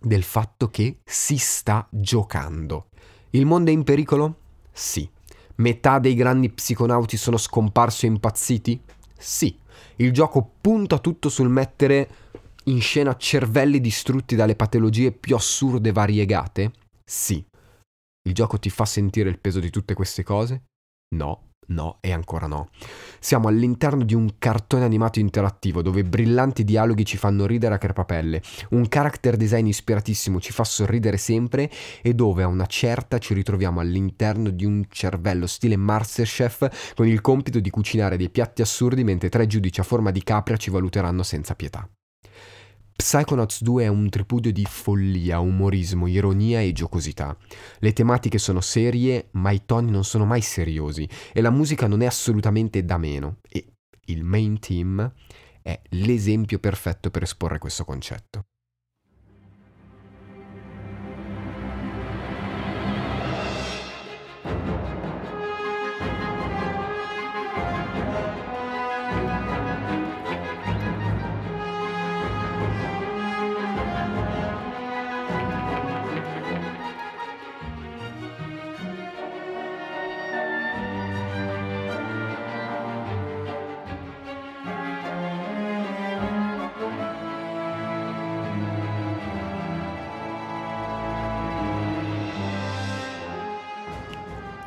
del 0.00 0.24
fatto 0.24 0.68
che 0.68 0.98
si 1.04 1.36
sta 1.36 1.86
giocando. 1.90 2.88
Il 3.30 3.46
mondo 3.46 3.70
è 3.70 3.72
in 3.72 3.84
pericolo? 3.84 4.36
Sì. 4.72 5.08
Metà 5.60 5.98
dei 5.98 6.14
grandi 6.14 6.50
psiconauti 6.50 7.16
sono 7.16 7.36
scomparsi 7.36 8.06
o 8.06 8.08
impazziti? 8.08 8.80
Sì. 9.16 9.56
Il 9.96 10.12
gioco 10.12 10.54
punta 10.60 10.98
tutto 10.98 11.28
sul 11.28 11.48
mettere 11.48 12.08
in 12.64 12.80
scena 12.80 13.16
cervelli 13.16 13.80
distrutti 13.80 14.36
dalle 14.36 14.54
patologie 14.54 15.12
più 15.12 15.34
assurde 15.34 15.88
e 15.88 15.92
variegate? 15.92 16.72
Sì. 17.04 17.44
Il 18.28 18.34
gioco 18.34 18.58
ti 18.58 18.70
fa 18.70 18.84
sentire 18.84 19.30
il 19.30 19.38
peso 19.38 19.58
di 19.58 19.70
tutte 19.70 19.94
queste 19.94 20.22
cose? 20.22 20.64
No 21.16 21.47
no 21.68 21.98
e 22.00 22.12
ancora 22.12 22.46
no. 22.46 22.68
Siamo 23.20 23.48
all'interno 23.48 24.04
di 24.04 24.14
un 24.14 24.34
cartone 24.38 24.84
animato 24.84 25.18
interattivo 25.18 25.82
dove 25.82 26.04
brillanti 26.04 26.64
dialoghi 26.64 27.04
ci 27.04 27.16
fanno 27.16 27.46
ridere 27.46 27.74
a 27.74 27.78
crepapelle, 27.78 28.42
un 28.70 28.88
character 28.88 29.36
design 29.36 29.66
ispiratissimo 29.66 30.40
ci 30.40 30.52
fa 30.52 30.64
sorridere 30.64 31.16
sempre 31.16 31.70
e 32.02 32.14
dove 32.14 32.42
a 32.42 32.46
una 32.46 32.66
certa 32.66 33.18
ci 33.18 33.34
ritroviamo 33.34 33.80
all'interno 33.80 34.50
di 34.50 34.64
un 34.64 34.84
cervello 34.88 35.46
stile 35.46 35.76
Masterchef 35.76 36.94
con 36.94 37.06
il 37.06 37.20
compito 37.20 37.60
di 37.60 37.70
cucinare 37.70 38.16
dei 38.16 38.30
piatti 38.30 38.62
assurdi 38.62 39.04
mentre 39.04 39.28
tre 39.28 39.46
giudici 39.46 39.80
a 39.80 39.84
forma 39.84 40.10
di 40.10 40.22
capra 40.22 40.56
ci 40.56 40.70
valuteranno 40.70 41.22
senza 41.22 41.54
pietà. 41.54 41.88
Psychonauts 43.00 43.62
2 43.62 43.84
è 43.84 43.86
un 43.86 44.08
tripudio 44.08 44.52
di 44.52 44.64
follia, 44.64 45.38
umorismo, 45.38 46.08
ironia 46.08 46.60
e 46.60 46.72
giocosità. 46.72 47.38
Le 47.78 47.92
tematiche 47.92 48.38
sono 48.38 48.60
serie, 48.60 49.28
ma 49.34 49.52
i 49.52 49.64
toni 49.64 49.92
non 49.92 50.02
sono 50.02 50.24
mai 50.24 50.40
seriosi 50.40 51.08
e 51.32 51.40
la 51.40 51.50
musica 51.50 51.86
non 51.86 52.02
è 52.02 52.06
assolutamente 52.06 52.84
da 52.84 52.98
meno. 52.98 53.38
E 53.48 53.66
il 54.06 54.24
main 54.24 54.58
team 54.58 55.14
è 55.62 55.80
l'esempio 55.90 56.58
perfetto 56.58 57.10
per 57.10 57.22
esporre 57.22 57.58
questo 57.58 57.84
concetto. 57.84 58.46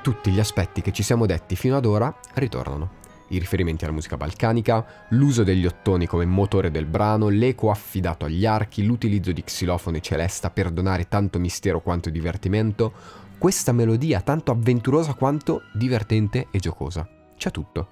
Tutti 0.01 0.31
gli 0.31 0.39
aspetti 0.39 0.81
che 0.81 0.91
ci 0.91 1.03
siamo 1.03 1.25
detti 1.25 1.55
fino 1.55 1.77
ad 1.77 1.85
ora 1.85 2.13
ritornano. 2.33 2.99
I 3.27 3.37
riferimenti 3.37 3.85
alla 3.85 3.93
musica 3.93 4.17
balcanica, 4.17 5.05
l'uso 5.09 5.43
degli 5.43 5.65
ottoni 5.65 6.05
come 6.05 6.25
motore 6.25 6.69
del 6.69 6.85
brano, 6.85 7.29
l'eco 7.29 7.69
affidato 7.69 8.25
agli 8.25 8.45
archi, 8.45 8.83
l'utilizzo 8.83 9.31
di 9.31 9.43
xilofono 9.43 9.97
e 9.97 10.01
celesta 10.01 10.49
per 10.49 10.69
donare 10.69 11.07
tanto 11.07 11.39
mistero 11.39 11.81
quanto 11.81 12.09
divertimento, 12.09 12.91
questa 13.37 13.71
melodia 13.71 14.19
tanto 14.21 14.51
avventurosa 14.51 15.13
quanto 15.13 15.61
divertente 15.71 16.47
e 16.51 16.59
giocosa. 16.59 17.07
C'è 17.37 17.51
tutto. 17.51 17.90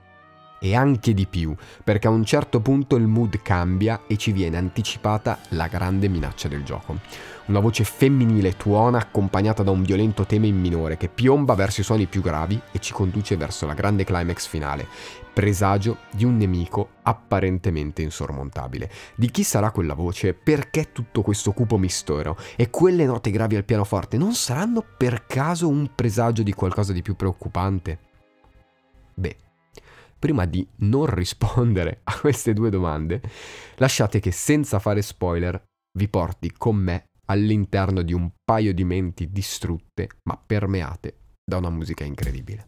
E 0.60 0.76
anche 0.76 1.14
di 1.14 1.26
più, 1.26 1.56
perché 1.84 2.08
a 2.08 2.12
un 2.12 2.26
certo 2.26 2.60
punto 2.60 2.96
il 2.96 3.08
mood 3.08 3.42
cambia 3.42 4.02
e 4.08 4.18
ci 4.18 4.32
viene 4.32 4.58
anticipata 4.58 5.40
la 5.50 5.68
grande 5.68 6.08
minaccia 6.08 6.48
del 6.48 6.64
gioco 6.64 7.30
una 7.50 7.60
voce 7.60 7.84
femminile 7.84 8.56
tuona 8.56 9.00
accompagnata 9.00 9.64
da 9.64 9.72
un 9.72 9.82
violento 9.82 10.26
tema 10.26 10.46
in 10.46 10.60
minore 10.60 10.98
che 10.98 11.10
piomba 11.10 11.56
verso 11.56 11.82
i 11.82 11.84
suoni 11.84 12.06
più 12.06 12.22
gravi 12.22 12.60
e 12.72 12.80
ci 12.80 12.94
conduce 12.94 13.38
verso 13.38 13.66
la 13.66 13.74
grande 13.74 14.04
climax 14.04 14.46
finale, 14.46 14.88
presagio 15.34 15.98
di 16.12 16.26
un 16.26 16.38
nemico 16.38 16.90
apparentemente 17.02 18.04
insormontabile. 18.04 18.90
Di 19.16 19.32
chi 19.32 19.44
sarà 19.44 19.72
quella 19.72 19.96
voce? 19.96 20.34
Perché 20.34 20.92
tutto 20.92 21.22
questo 21.24 21.52
cupo 21.52 21.78
mistero? 21.78 22.38
E 22.56 22.70
quelle 22.70 23.06
note 23.06 23.32
gravi 23.32 23.56
al 23.56 23.66
pianoforte 23.66 24.18
non 24.18 24.34
saranno 24.34 24.84
per 24.98 25.26
caso 25.26 25.68
un 25.68 25.90
presagio 25.96 26.44
di 26.44 26.54
qualcosa 26.54 26.94
di 26.94 27.02
più 27.02 27.16
preoccupante? 27.16 28.00
Beh, 29.16 29.36
prima 30.20 30.46
di 30.46 30.68
non 30.80 31.06
rispondere 31.08 32.02
a 32.04 32.20
queste 32.20 32.54
due 32.54 32.70
domande, 32.70 33.22
lasciate 33.78 34.20
che 34.20 34.32
senza 34.32 34.78
fare 34.80 35.02
spoiler 35.02 35.64
vi 35.98 36.08
porti 36.10 36.52
con 36.52 36.76
me 36.76 37.06
all'interno 37.26 38.02
di 38.02 38.14
un 38.14 38.30
paio 38.44 38.74
di 38.74 38.84
menti 38.84 39.32
distrutte 39.32 40.10
ma 40.24 40.38
permeate 40.38 41.16
da 41.44 41.58
una 41.58 41.70
musica 41.70 42.04
incredibile. 42.04 42.68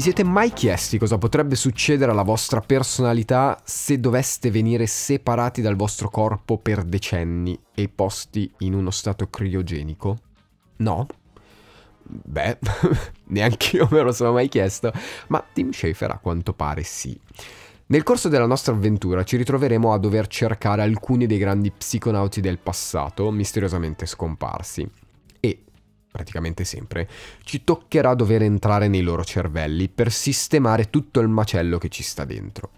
Vi 0.00 0.06
siete 0.06 0.24
mai 0.24 0.50
chiesti 0.54 0.96
cosa 0.96 1.18
potrebbe 1.18 1.56
succedere 1.56 2.10
alla 2.10 2.22
vostra 2.22 2.62
personalità 2.62 3.60
se 3.64 4.00
doveste 4.00 4.50
venire 4.50 4.86
separati 4.86 5.60
dal 5.60 5.76
vostro 5.76 6.08
corpo 6.08 6.56
per 6.56 6.84
decenni 6.84 7.60
e 7.74 7.90
posti 7.90 8.50
in 8.60 8.72
uno 8.72 8.90
stato 8.90 9.28
criogenico? 9.28 10.16
No? 10.76 11.06
Beh, 12.02 12.56
neanche 13.28 13.76
io 13.76 13.88
me 13.90 14.00
lo 14.00 14.12
sono 14.12 14.32
mai 14.32 14.48
chiesto, 14.48 14.90
ma 15.26 15.44
Tim 15.52 15.70
Schafer 15.70 16.12
a 16.12 16.18
quanto 16.18 16.54
pare 16.54 16.82
sì. 16.82 17.20
Nel 17.88 18.02
corso 18.02 18.30
della 18.30 18.46
nostra 18.46 18.72
avventura 18.72 19.22
ci 19.22 19.36
ritroveremo 19.36 19.92
a 19.92 19.98
dover 19.98 20.28
cercare 20.28 20.80
alcuni 20.80 21.26
dei 21.26 21.36
grandi 21.36 21.70
psiconauti 21.72 22.40
del 22.40 22.58
passato 22.58 23.30
misteriosamente 23.30 24.06
scomparsi. 24.06 24.90
Praticamente 26.10 26.64
sempre, 26.64 27.08
ci 27.44 27.62
toccherà 27.62 28.14
dover 28.14 28.42
entrare 28.42 28.88
nei 28.88 29.02
loro 29.02 29.22
cervelli 29.22 29.88
per 29.88 30.10
sistemare 30.10 30.90
tutto 30.90 31.20
il 31.20 31.28
macello 31.28 31.78
che 31.78 31.88
ci 31.88 32.02
sta 32.02 32.24
dentro. 32.24 32.70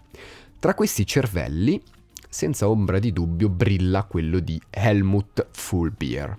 Tra 0.59 0.75
questi 0.75 1.05
cervelli, 1.05 1.81
senza 2.29 2.69
ombra 2.69 2.99
di 2.99 3.11
dubbio, 3.11 3.49
brilla 3.49 4.03
quello 4.03 4.39
di 4.39 4.61
Helmut 4.69 5.47
Fullbier. 5.51 6.37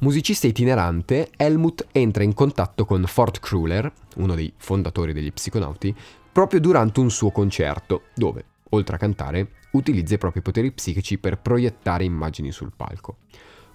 Musicista 0.00 0.46
itinerante, 0.46 1.30
Helmut 1.36 1.86
entra 1.92 2.22
in 2.22 2.34
contatto 2.34 2.84
con 2.84 3.04
Ford 3.06 3.40
Kruller, 3.40 3.92
uno 4.16 4.34
dei 4.34 4.52
fondatori 4.56 5.12
degli 5.12 5.32
psiconauti, 5.32 5.94
proprio 6.30 6.60
durante 6.60 7.00
un 7.00 7.10
suo 7.10 7.30
concerto, 7.30 8.02
dove, 8.14 8.44
oltre 8.70 8.96
a 8.96 8.98
cantare, 8.98 9.52
utilizza 9.72 10.14
i 10.14 10.18
propri 10.18 10.40
poteri 10.40 10.70
psichici 10.72 11.18
per 11.18 11.38
proiettare 11.38 12.04
immagini 12.04 12.52
sul 12.52 12.72
palco. 12.76 13.18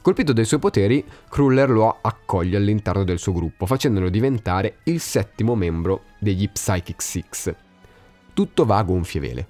Colpito 0.03 0.33
dai 0.33 0.43
suoi 0.43 0.59
poteri, 0.59 1.01
Kruller 1.29 1.69
lo 1.69 1.99
accoglie 2.01 2.57
all'interno 2.57 3.05
del 3.05 3.19
suo 3.19 3.31
gruppo, 3.31 3.65
facendolo 3.65 4.09
diventare 4.09 4.79
il 4.83 4.99
settimo 4.99 5.55
membro 5.55 6.03
degli 6.19 6.49
Psychic 6.49 7.01
Six. 7.01 7.55
Tutto 8.33 8.65
va 8.65 8.79
a 8.79 8.83
gonfie 8.83 9.21
vele. 9.21 9.47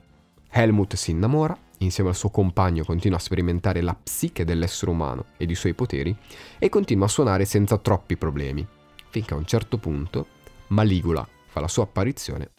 Helmut 0.52 0.94
si 0.94 1.10
innamora, 1.10 1.58
insieme 1.80 2.12
al 2.12 2.16
suo 2.16 2.30
compagno 2.30 2.84
continua 2.84 3.18
a 3.18 3.22
sperimentare 3.22 3.82
la 3.82 3.96
psiche 3.96 4.46
dell'essere 4.46 4.92
umano 4.92 5.26
e 5.38 5.46
i 5.46 5.56
suoi 5.56 5.74
poteri 5.74 6.16
e 6.60 6.70
continua 6.70 7.08
a 7.08 7.10
suonare 7.10 7.46
senza 7.46 7.80
troppi 7.80 8.16
problemi, 8.16 8.64
finché 9.10 9.34
a 9.34 9.38
un 9.38 9.46
certo 9.46 9.80
punto 9.80 10.28
Maligula 10.68 11.28
fa 11.48 11.62
la 11.62 11.68
sua 11.68 11.86
apparizione 11.86 12.52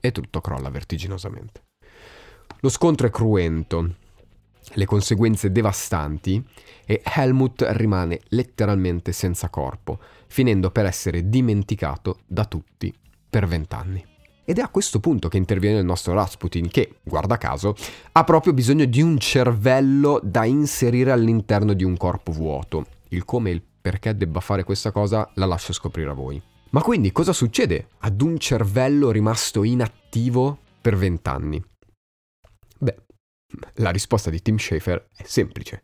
e 0.00 0.12
tutto 0.12 0.40
crolla 0.40 0.70
vertiginosamente. 0.70 1.62
Lo 2.60 2.68
scontro 2.68 3.08
è 3.08 3.10
cruento, 3.10 3.96
le 4.72 4.84
conseguenze 4.84 5.52
devastanti 5.52 6.44
e 6.84 7.02
Helmut 7.04 7.66
rimane 7.70 8.20
letteralmente 8.28 9.12
senza 9.12 9.48
corpo, 9.48 9.98
finendo 10.26 10.70
per 10.70 10.86
essere 10.86 11.28
dimenticato 11.28 12.20
da 12.26 12.44
tutti 12.44 12.92
per 13.28 13.46
vent'anni. 13.46 14.04
Ed 14.44 14.58
è 14.58 14.62
a 14.62 14.68
questo 14.68 14.98
punto 14.98 15.28
che 15.28 15.36
interviene 15.36 15.78
il 15.78 15.84
nostro 15.84 16.12
Rasputin, 16.12 16.68
che, 16.68 16.96
guarda 17.04 17.38
caso, 17.38 17.76
ha 18.12 18.24
proprio 18.24 18.52
bisogno 18.52 18.84
di 18.84 19.00
un 19.00 19.16
cervello 19.18 20.20
da 20.24 20.44
inserire 20.44 21.12
all'interno 21.12 21.72
di 21.72 21.84
un 21.84 21.96
corpo 21.96 22.32
vuoto. 22.32 22.86
Il 23.10 23.24
come 23.24 23.50
e 23.50 23.52
il 23.52 23.62
perché 23.80 24.16
debba 24.16 24.40
fare 24.40 24.64
questa 24.64 24.90
cosa 24.90 25.30
la 25.34 25.46
lascio 25.46 25.72
scoprire 25.72 26.10
a 26.10 26.14
voi. 26.14 26.42
Ma 26.70 26.82
quindi 26.82 27.12
cosa 27.12 27.32
succede 27.32 27.88
ad 28.00 28.20
un 28.20 28.38
cervello 28.38 29.10
rimasto 29.10 29.62
inattivo 29.62 30.58
per 30.80 30.96
vent'anni? 30.96 31.62
La 33.74 33.90
risposta 33.90 34.30
di 34.30 34.40
Tim 34.40 34.56
Schafer 34.56 35.08
è 35.16 35.24
semplice. 35.24 35.82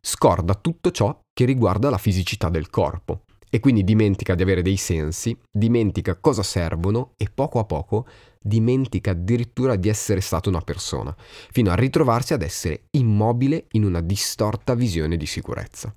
Scorda 0.00 0.54
tutto 0.54 0.90
ciò 0.90 1.18
che 1.32 1.44
riguarda 1.44 1.90
la 1.90 1.98
fisicità 1.98 2.48
del 2.48 2.70
corpo 2.70 3.24
e 3.54 3.60
quindi 3.60 3.84
dimentica 3.84 4.34
di 4.34 4.42
avere 4.42 4.62
dei 4.62 4.76
sensi, 4.76 5.38
dimentica 5.48 6.16
cosa 6.16 6.42
servono 6.42 7.12
e 7.16 7.30
poco 7.32 7.60
a 7.60 7.64
poco 7.64 8.06
dimentica 8.40 9.12
addirittura 9.12 9.76
di 9.76 9.88
essere 9.88 10.20
stato 10.20 10.48
una 10.48 10.60
persona, 10.60 11.14
fino 11.52 11.70
a 11.70 11.76
ritrovarsi 11.76 12.34
ad 12.34 12.42
essere 12.42 12.88
immobile 12.90 13.66
in 13.70 13.84
una 13.84 14.00
distorta 14.00 14.74
visione 14.74 15.16
di 15.16 15.26
sicurezza. 15.26 15.94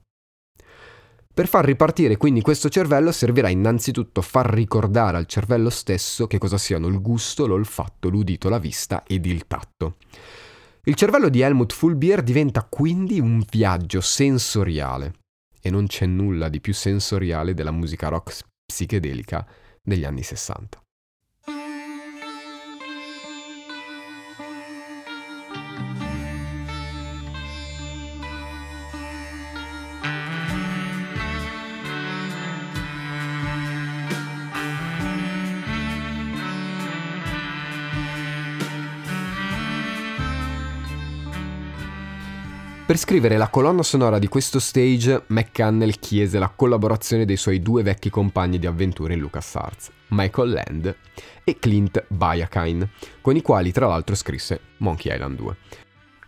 Per 1.34 1.48
far 1.48 1.66
ripartire 1.66 2.18
quindi 2.18 2.42
questo 2.42 2.70
cervello 2.70 3.12
servirà 3.12 3.50
innanzitutto 3.50 4.22
far 4.22 4.52
ricordare 4.52 5.18
al 5.18 5.26
cervello 5.26 5.70
stesso 5.70 6.26
che 6.26 6.38
cosa 6.38 6.58
siano 6.58 6.88
il 6.88 7.02
gusto, 7.02 7.46
l'olfatto, 7.46 8.10
l'udito, 8.10 8.50
la 8.50 8.60
vista 8.60 9.04
ed 9.06 9.26
il 9.26 9.46
tatto. 9.46 9.98
Il 10.88 10.96
cervello 10.96 11.28
di 11.28 11.42
Helmut 11.42 11.74
Fulbier 11.74 12.24
diventa 12.24 12.64
quindi 12.64 13.20
un 13.20 13.44
viaggio 13.50 14.00
sensoriale 14.00 15.16
e 15.62 15.70
non 15.70 15.86
c'è 15.86 16.06
nulla 16.06 16.48
di 16.48 16.62
più 16.62 16.74
sensoriale 16.74 17.54
della 17.54 17.72
musica 17.72 18.08
rock 18.08 18.46
psichedelica 18.66 19.46
degli 19.84 20.06
anni 20.06 20.24
60. 20.24 20.82
Per 42.98 43.06
scrivere 43.06 43.38
la 43.38 43.50
colonna 43.50 43.84
sonora 43.84 44.18
di 44.18 44.28
questo 44.28 44.58
stage, 44.58 45.26
McCannell 45.28 46.00
chiese 46.00 46.40
la 46.40 46.50
collaborazione 46.50 47.26
dei 47.26 47.38
suoi 47.38 47.62
due 47.62 47.84
vecchi 47.84 48.10
compagni 48.10 48.58
di 48.58 48.66
avventure 48.66 49.14
in 49.14 49.20
LucasArts, 49.20 49.92
Michael 50.08 50.50
Land 50.50 50.96
e 51.44 51.60
Clint 51.60 52.06
Bayakine, 52.08 52.90
con 53.22 53.36
i 53.36 53.44
quali 53.44 53.72
tra 53.72 53.86
l'altro 53.86 54.16
scrisse 54.16 54.62
Monkey 54.78 55.14
Island 55.14 55.38
2. 55.38 55.58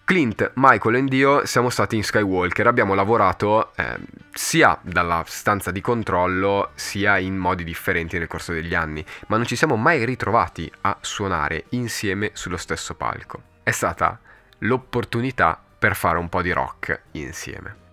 Clint, 0.03 0.51
Michael 0.57 1.07
e 1.11 1.15
io 1.15 1.43
siamo 1.47 1.71
stati 1.71 1.95
in 1.95 2.03
Skywalker, 2.03 2.67
abbiamo 2.67 2.93
lavorato 2.93 3.75
eh, 3.75 3.97
sia 4.31 4.77
dalla 4.83 5.23
stanza 5.25 5.71
di 5.71 5.81
controllo 5.81 6.69
sia 6.75 7.17
in 7.17 7.35
modi 7.35 7.63
differenti 7.63 8.19
nel 8.19 8.27
corso 8.27 8.53
degli 8.53 8.75
anni, 8.75 9.03
ma 9.25 9.37
non 9.37 9.47
ci 9.47 9.55
siamo 9.55 9.75
mai 9.75 10.05
ritrovati 10.05 10.71
a 10.81 10.95
suonare 11.01 11.65
insieme 11.69 12.29
sullo 12.33 12.57
stesso 12.57 12.93
palco. 12.93 13.41
È 13.63 13.71
stata 13.71 14.19
l'opportunità 14.59 15.63
per 15.79 15.95
fare 15.95 16.17
un 16.19 16.27
po' 16.27 16.41
di 16.41 16.51
rock 16.51 17.03
insieme. 17.13 17.87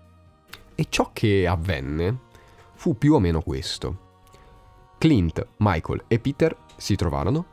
E 0.75 0.87
ciò 0.89 1.11
che 1.13 1.47
avvenne 1.47 2.19
fu 2.75 2.99
più 2.99 3.15
o 3.15 3.21
meno 3.21 3.41
questo. 3.41 4.05
Clint, 4.99 5.47
Michael 5.59 6.05
e 6.09 6.19
Peter 6.19 6.55
si 6.77 6.97
trovarono, 6.97 7.47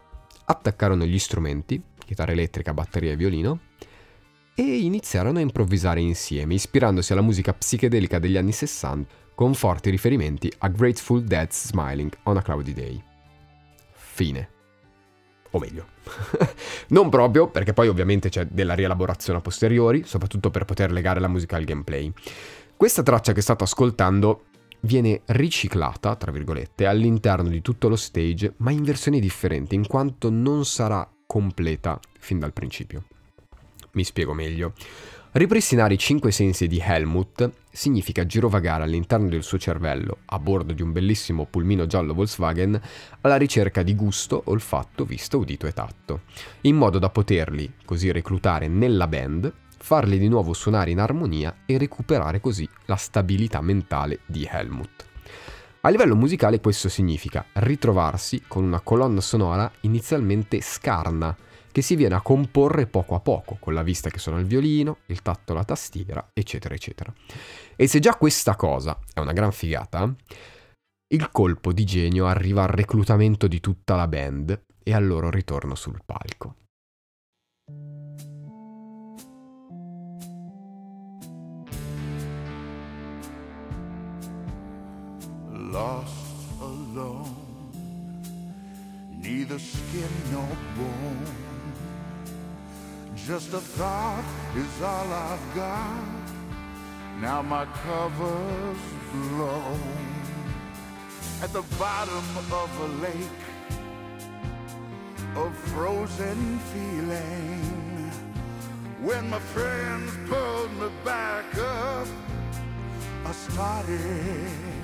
attaccarono 0.46 1.06
gli 1.06 1.19
strumenti, 1.19 1.82
chitarra 2.04 2.32
elettrica, 2.32 2.74
batteria 2.74 3.12
e 3.12 3.15
violino, 3.15 3.60
e 4.56 4.63
iniziarono 4.63 5.38
a 5.38 5.41
improvvisare 5.41 6.00
insieme, 6.00 6.56
ispirandosi 6.56 7.12
alla 7.12 7.22
musica 7.22 7.54
psichedelica 7.54 8.19
degli 8.19 8.38
anni 8.38 8.52
60, 8.52 9.22
con 9.36 9.54
forti 9.54 9.89
riferimenti 9.89 10.52
a 10.60 10.67
Grateful 10.67 11.24
Dead's 11.24 11.67
Smiling 11.67 12.12
on 12.24 12.38
a 12.38 12.41
Cloudy 12.41 12.74
Day. 12.74 13.04
Fine 13.91 14.62
o 15.55 15.59
meglio, 15.59 15.85
non 16.89 17.09
proprio, 17.09 17.47
perché 17.47 17.73
poi 17.73 17.87
ovviamente 17.87 18.29
c'è 18.29 18.45
della 18.45 18.73
rielaborazione 18.73 19.39
a 19.39 19.41
posteriori, 19.41 20.03
soprattutto 20.03 20.49
per 20.49 20.65
poter 20.65 20.91
legare 20.91 21.19
la 21.19 21.27
musica 21.27 21.57
al 21.57 21.63
gameplay. 21.63 22.11
Questa 22.75 23.03
traccia 23.03 23.33
che 23.33 23.41
state 23.41 23.63
ascoltando 23.63 24.45
viene 24.81 25.21
riciclata, 25.27 26.15
tra 26.15 26.31
virgolette, 26.31 26.87
all'interno 26.87 27.49
di 27.49 27.61
tutto 27.61 27.87
lo 27.87 27.95
stage, 27.95 28.55
ma 28.57 28.71
in 28.71 28.83
versioni 28.83 29.19
differenti, 29.19 29.75
in 29.75 29.87
quanto 29.87 30.29
non 30.31 30.65
sarà 30.65 31.07
completa 31.25 31.99
fin 32.17 32.39
dal 32.39 32.51
principio. 32.51 33.03
Mi 33.91 34.03
spiego 34.03 34.33
meglio. 34.33 34.73
Ripristinare 35.36 35.96
i 35.96 35.98
cinque 35.98 36.32
sensi 36.32 36.67
di 36.67 36.80
Helmut 36.80 37.50
significa 37.72 38.24
girovagare 38.24 38.84
all'interno 38.84 39.30
del 39.30 39.41
suo 39.41 39.58
cervello, 39.58 40.17
a 40.26 40.38
bordo 40.38 40.74
di 40.74 40.84
un 40.84 40.91
bellissimo 40.91 41.48
pulmino 41.50 41.88
giallo 41.88 42.13
Volkswagen, 42.13 42.80
alla 43.22 43.38
ricerca 43.38 43.82
di 43.82 43.96
gusto, 43.96 44.43
olfatto, 44.46 45.06
vista, 45.06 45.36
udito 45.36 45.65
e 45.65 45.72
tatto, 45.72 46.22
in 46.62 46.76
modo 46.76 47.00
da 47.00 47.10
poterli 47.10 47.78
così 47.84 48.12
reclutare 48.12 48.67
nella 48.67 49.08
band, 49.08 49.52
farli 49.76 50.19
di 50.19 50.28
nuovo 50.28 50.54
suonare 50.54 50.91
in 50.91 51.00
armonia 51.00 51.62
e 51.65 51.80
recuperare 51.80 52.39
così 52.39 52.69
la 52.86 52.96
stabilità 52.96 53.60
mentale 53.60 54.19
di 54.28 54.48
Helmut. 54.48 55.06
A 55.82 55.89
livello 55.89 56.15
musicale 56.15 56.62
questo 56.62 56.89
significa 56.89 57.43
ritrovarsi 57.54 58.43
con 58.48 58.63
una 58.63 58.82
colonna 58.82 59.19
sonora 59.19 59.72
inizialmente 59.82 60.62
scarna, 60.62 61.36
che 61.73 61.81
si 61.81 61.95
viene 61.95 62.13
a 62.13 62.21
comporre 62.21 62.86
poco 62.86 63.15
a 63.15 63.19
poco, 63.19 63.57
con 63.59 63.73
la 63.73 63.81
vista 63.81 64.12
che 64.12 64.19
suona 64.19 64.39
il 64.39 64.45
violino, 64.45 64.99
il 65.07 65.23
tatto 65.23 65.53
la 65.53 65.63
tastiera, 65.63 66.29
eccetera, 66.31 66.75
eccetera. 66.75 67.12
E 67.75 67.88
se 67.88 67.99
già 67.99 68.15
questa 68.15 68.55
cosa 68.55 68.97
è 69.12 69.19
una 69.19 69.33
gran 69.33 69.51
figata, 69.51 70.15
il 71.07 71.31
colpo 71.31 71.73
di 71.73 71.83
genio 71.83 72.27
arriva 72.27 72.62
al 72.62 72.69
reclutamento 72.69 73.47
di 73.47 73.59
tutta 73.59 73.95
la 73.95 74.07
band 74.07 74.65
e 74.83 74.93
al 74.93 75.07
loro 75.07 75.31
ritorno 75.31 75.73
sul 75.73 75.99
palco. 76.05 76.55
Lost 85.49 86.62
alone, 86.62 87.71
neither 89.19 89.59
skin 89.59 90.07
nor 90.29 90.55
bone. 90.75 91.42
Just 93.25 93.53
a 93.53 93.59
thought 93.59 94.25
is 94.53 94.81
all 94.81 95.13
I've 95.13 95.55
got. 95.55 96.03
Now 97.21 97.41
my 97.41 97.63
cover's 97.65 98.77
blown 99.13 99.79
at 101.41 101.53
the 101.53 101.62
bottom 101.79 102.25
of 102.51 102.69
a 102.81 102.88
lake 103.01 103.43
of 105.38 105.55
frozen 105.69 106.59
feeling. 106.73 108.12
When 109.01 109.29
my 109.29 109.39
friends 109.39 110.12
pulled 110.27 110.73
me 110.81 110.89
back 111.05 111.45
up, 111.57 112.07
I 113.25 113.31
started 113.31 114.83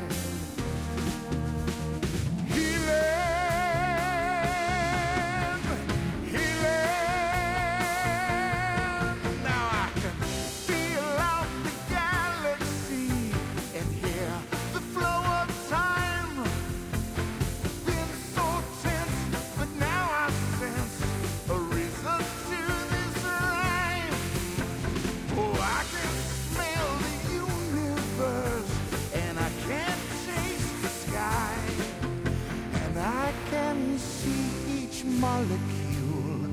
molecule 35.20 36.48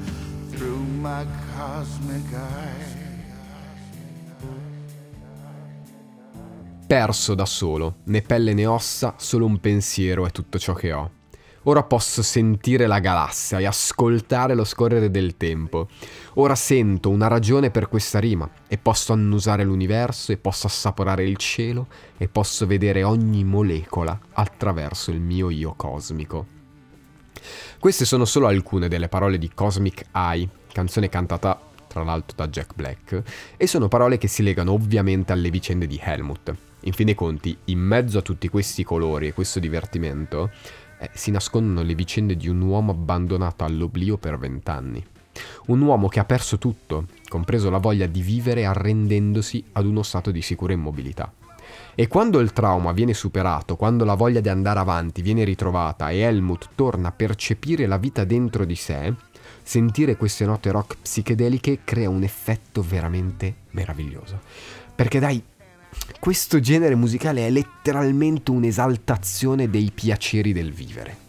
through 0.50 0.84
my 1.00 1.24
cosmic 1.56 2.32
eye. 2.32 3.04
Perso 6.86 7.34
da 7.34 7.46
solo, 7.46 7.96
né 8.04 8.22
pelle 8.22 8.54
né 8.54 8.66
ossa, 8.66 9.14
solo 9.18 9.46
un 9.46 9.58
pensiero 9.60 10.26
è 10.26 10.30
tutto 10.30 10.58
ciò 10.58 10.72
che 10.72 10.92
ho. 10.92 11.10
Ora 11.64 11.82
posso 11.82 12.22
sentire 12.22 12.86
la 12.86 13.00
galassia 13.00 13.58
e 13.58 13.66
ascoltare 13.66 14.54
lo 14.54 14.64
scorrere 14.64 15.10
del 15.10 15.36
tempo. 15.36 15.88
Ora 16.34 16.54
sento 16.54 17.10
una 17.10 17.26
ragione 17.26 17.70
per 17.70 17.88
questa 17.88 18.20
rima 18.20 18.48
e 18.68 18.78
posso 18.78 19.12
annusare 19.12 19.64
l'universo 19.64 20.30
e 20.30 20.36
posso 20.36 20.68
assaporare 20.68 21.24
il 21.24 21.36
cielo 21.36 21.88
e 22.16 22.28
posso 22.28 22.66
vedere 22.66 23.02
ogni 23.02 23.42
molecola 23.42 24.16
attraverso 24.32 25.10
il 25.10 25.20
mio 25.20 25.50
io 25.50 25.74
cosmico. 25.76 26.55
Queste 27.78 28.04
sono 28.04 28.24
solo 28.24 28.46
alcune 28.46 28.88
delle 28.88 29.08
parole 29.08 29.38
di 29.38 29.50
Cosmic 29.52 30.06
Eye, 30.12 30.48
canzone 30.72 31.08
cantata 31.08 31.60
tra 31.86 32.04
l'altro 32.04 32.36
da 32.36 32.48
Jack 32.48 32.74
Black, 32.74 33.22
e 33.56 33.66
sono 33.66 33.88
parole 33.88 34.18
che 34.18 34.28
si 34.28 34.42
legano 34.42 34.72
ovviamente 34.72 35.32
alle 35.32 35.50
vicende 35.50 35.86
di 35.86 35.98
Helmut. 36.02 36.54
In 36.80 36.92
fin 36.92 37.06
dei 37.06 37.14
conti, 37.14 37.56
in 37.64 37.78
mezzo 37.78 38.18
a 38.18 38.22
tutti 38.22 38.48
questi 38.48 38.84
colori 38.84 39.28
e 39.28 39.32
questo 39.32 39.58
divertimento, 39.58 40.50
eh, 40.98 41.10
si 41.14 41.30
nascondono 41.30 41.82
le 41.82 41.94
vicende 41.94 42.36
di 42.36 42.48
un 42.48 42.60
uomo 42.60 42.92
abbandonato 42.92 43.64
all'oblio 43.64 44.18
per 44.18 44.38
vent'anni. 44.38 45.04
Un 45.66 45.80
uomo 45.80 46.08
che 46.08 46.20
ha 46.20 46.24
perso 46.24 46.58
tutto, 46.58 47.06
compreso 47.28 47.70
la 47.70 47.78
voglia 47.78 48.06
di 48.06 48.22
vivere 48.22 48.64
arrendendosi 48.64 49.64
ad 49.72 49.86
uno 49.86 50.02
stato 50.02 50.30
di 50.30 50.42
sicura 50.42 50.72
immobilità. 50.72 51.32
E 51.98 52.08
quando 52.08 52.40
il 52.40 52.52
trauma 52.52 52.92
viene 52.92 53.14
superato, 53.14 53.74
quando 53.74 54.04
la 54.04 54.12
voglia 54.12 54.40
di 54.40 54.50
andare 54.50 54.80
avanti 54.80 55.22
viene 55.22 55.44
ritrovata 55.44 56.10
e 56.10 56.18
Helmut 56.18 56.68
torna 56.74 57.08
a 57.08 57.12
percepire 57.12 57.86
la 57.86 57.96
vita 57.96 58.24
dentro 58.24 58.66
di 58.66 58.74
sé, 58.74 59.14
sentire 59.62 60.16
queste 60.16 60.44
note 60.44 60.70
rock 60.70 60.98
psichedeliche 61.00 61.78
crea 61.84 62.10
un 62.10 62.22
effetto 62.22 62.82
veramente 62.82 63.54
meraviglioso. 63.70 64.40
Perché 64.94 65.18
dai, 65.18 65.42
questo 66.20 66.60
genere 66.60 66.94
musicale 66.94 67.46
è 67.46 67.50
letteralmente 67.50 68.50
un'esaltazione 68.50 69.70
dei 69.70 69.90
piaceri 69.90 70.52
del 70.52 70.74
vivere. 70.74 71.25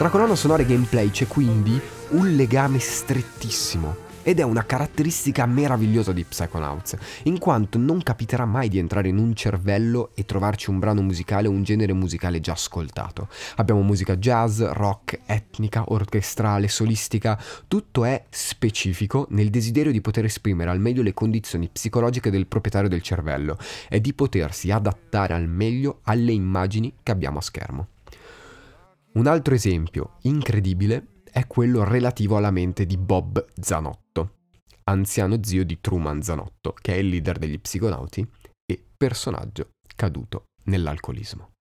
Tra 0.00 0.08
colonna 0.08 0.34
sonora 0.34 0.62
e 0.62 0.64
gameplay 0.64 1.10
c'è 1.10 1.26
quindi 1.26 1.78
un 2.12 2.34
legame 2.34 2.78
strettissimo 2.78 3.94
ed 4.22 4.38
è 4.38 4.42
una 4.42 4.64
caratteristica 4.64 5.44
meravigliosa 5.44 6.12
di 6.12 6.24
Psychonauts, 6.24 6.96
in 7.24 7.38
quanto 7.38 7.76
non 7.76 8.02
capiterà 8.02 8.46
mai 8.46 8.70
di 8.70 8.78
entrare 8.78 9.08
in 9.08 9.18
un 9.18 9.34
cervello 9.34 10.12
e 10.14 10.24
trovarci 10.24 10.70
un 10.70 10.78
brano 10.78 11.02
musicale 11.02 11.48
o 11.48 11.50
un 11.50 11.64
genere 11.64 11.92
musicale 11.92 12.40
già 12.40 12.52
ascoltato. 12.52 13.28
Abbiamo 13.56 13.82
musica 13.82 14.16
jazz, 14.16 14.62
rock, 14.62 15.20
etnica, 15.26 15.84
orchestrale, 15.88 16.68
solistica, 16.68 17.38
tutto 17.68 18.06
è 18.06 18.24
specifico 18.30 19.26
nel 19.32 19.50
desiderio 19.50 19.92
di 19.92 20.00
poter 20.00 20.24
esprimere 20.24 20.70
al 20.70 20.80
meglio 20.80 21.02
le 21.02 21.12
condizioni 21.12 21.68
psicologiche 21.68 22.30
del 22.30 22.46
proprietario 22.46 22.88
del 22.88 23.02
cervello 23.02 23.58
e 23.86 24.00
di 24.00 24.14
potersi 24.14 24.70
adattare 24.70 25.34
al 25.34 25.46
meglio 25.46 25.98
alle 26.04 26.32
immagini 26.32 26.94
che 27.02 27.12
abbiamo 27.12 27.36
a 27.36 27.42
schermo. 27.42 27.88
Un 29.12 29.26
altro 29.26 29.54
esempio 29.54 30.18
incredibile 30.22 31.22
è 31.24 31.46
quello 31.48 31.82
relativo 31.82 32.36
alla 32.36 32.52
mente 32.52 32.86
di 32.86 32.96
Bob 32.96 33.44
Zanotto, 33.60 34.36
anziano 34.84 35.42
zio 35.42 35.64
di 35.64 35.80
Truman 35.80 36.22
Zanotto, 36.22 36.74
che 36.80 36.94
è 36.94 36.98
il 36.98 37.08
leader 37.08 37.38
degli 37.38 37.58
psiconauti 37.58 38.24
e 38.64 38.84
personaggio 38.96 39.70
caduto 39.96 40.44
nell'alcolismo. 40.66 41.54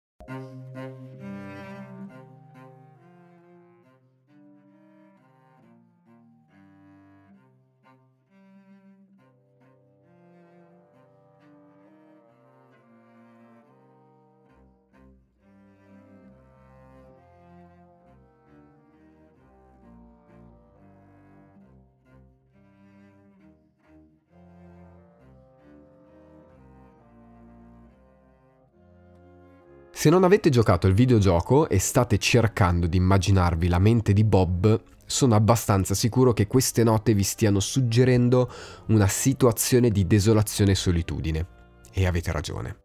Se 29.99 30.09
non 30.09 30.23
avete 30.23 30.49
giocato 30.49 30.87
il 30.87 30.93
videogioco 30.93 31.67
e 31.67 31.77
state 31.77 32.17
cercando 32.19 32.87
di 32.87 32.95
immaginarvi 32.95 33.67
la 33.67 33.79
mente 33.79 34.13
di 34.13 34.23
Bob, 34.23 34.81
sono 35.05 35.35
abbastanza 35.35 35.93
sicuro 35.93 36.31
che 36.31 36.47
queste 36.47 36.85
note 36.85 37.13
vi 37.13 37.23
stiano 37.23 37.59
suggerendo 37.59 38.49
una 38.85 39.09
situazione 39.09 39.89
di 39.89 40.07
desolazione 40.07 40.71
e 40.71 40.75
solitudine. 40.75 41.47
E 41.91 42.07
avete 42.07 42.31
ragione. 42.31 42.83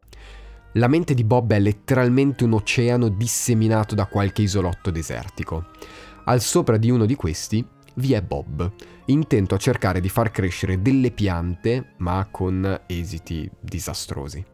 La 0.73 0.89
mente 0.89 1.15
di 1.15 1.23
Bob 1.23 1.53
è 1.53 1.61
letteralmente 1.61 2.43
un 2.43 2.55
oceano 2.55 3.07
disseminato 3.07 3.95
da 3.95 4.07
qualche 4.07 4.43
isolotto 4.43 4.91
desertico. 4.91 5.67
Al 6.25 6.41
sopra 6.41 6.79
di 6.79 6.91
uno 6.91 7.07
di 7.07 7.15
questi 7.15 7.65
vi 7.95 8.15
è 8.15 8.23
Bob, 8.23 8.73
intento 9.05 9.55
a 9.55 9.59
cercare 9.59 10.01
di 10.01 10.09
far 10.09 10.33
crescere 10.33 10.83
delle 10.83 11.13
piante, 11.13 11.93
ma 11.99 12.27
con 12.29 12.81
esiti 12.89 13.49
disastrosi. 13.61 14.54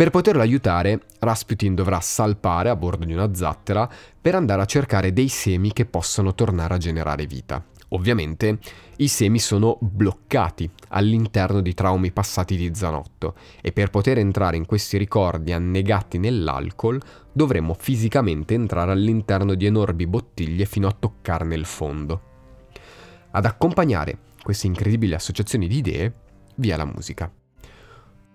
Per 0.00 0.08
poterlo 0.08 0.40
aiutare, 0.40 1.02
Rasputin 1.18 1.74
dovrà 1.74 2.00
salpare 2.00 2.70
a 2.70 2.74
bordo 2.74 3.04
di 3.04 3.12
una 3.12 3.34
zattera 3.34 3.86
per 4.18 4.34
andare 4.34 4.62
a 4.62 4.64
cercare 4.64 5.12
dei 5.12 5.28
semi 5.28 5.74
che 5.74 5.84
possano 5.84 6.34
tornare 6.34 6.72
a 6.72 6.78
generare 6.78 7.26
vita. 7.26 7.62
Ovviamente 7.88 8.60
i 8.96 9.08
semi 9.08 9.38
sono 9.38 9.76
bloccati 9.78 10.70
all'interno 10.88 11.60
di 11.60 11.74
traumi 11.74 12.12
passati 12.12 12.56
di 12.56 12.70
Zanotto 12.74 13.34
e 13.60 13.72
per 13.72 13.90
poter 13.90 14.16
entrare 14.16 14.56
in 14.56 14.64
questi 14.64 14.96
ricordi 14.96 15.52
annegati 15.52 16.16
nell'alcol 16.16 16.98
dovremo 17.30 17.74
fisicamente 17.74 18.54
entrare 18.54 18.92
all'interno 18.92 19.52
di 19.52 19.66
enormi 19.66 20.06
bottiglie 20.06 20.64
fino 20.64 20.88
a 20.88 20.96
toccarne 20.98 21.54
il 21.54 21.66
fondo. 21.66 22.22
Ad 23.32 23.44
accompagnare 23.44 24.16
queste 24.42 24.66
incredibili 24.66 25.12
associazioni 25.12 25.68
di 25.68 25.76
idee 25.76 26.14
vi 26.54 26.70
è 26.70 26.76
la 26.76 26.86
musica. 26.86 27.30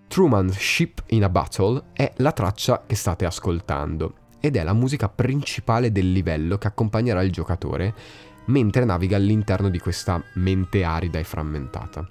Truman's 0.08 0.56
Ship 0.56 1.02
in 1.08 1.24
a 1.24 1.28
Battle 1.28 1.84
è 1.92 2.12
la 2.16 2.32
traccia 2.32 2.84
che 2.86 2.94
state 2.94 3.26
ascoltando 3.26 4.14
ed 4.40 4.56
è 4.56 4.62
la 4.62 4.72
musica 4.72 5.08
principale 5.08 5.92
del 5.92 6.12
livello 6.12 6.58
che 6.58 6.68
accompagnerà 6.68 7.22
il 7.22 7.32
giocatore 7.32 7.94
mentre 8.46 8.84
naviga 8.84 9.16
all'interno 9.16 9.68
di 9.68 9.78
questa 9.78 10.22
mente 10.34 10.84
arida 10.84 11.18
e 11.18 11.24
frammentata. 11.24 12.08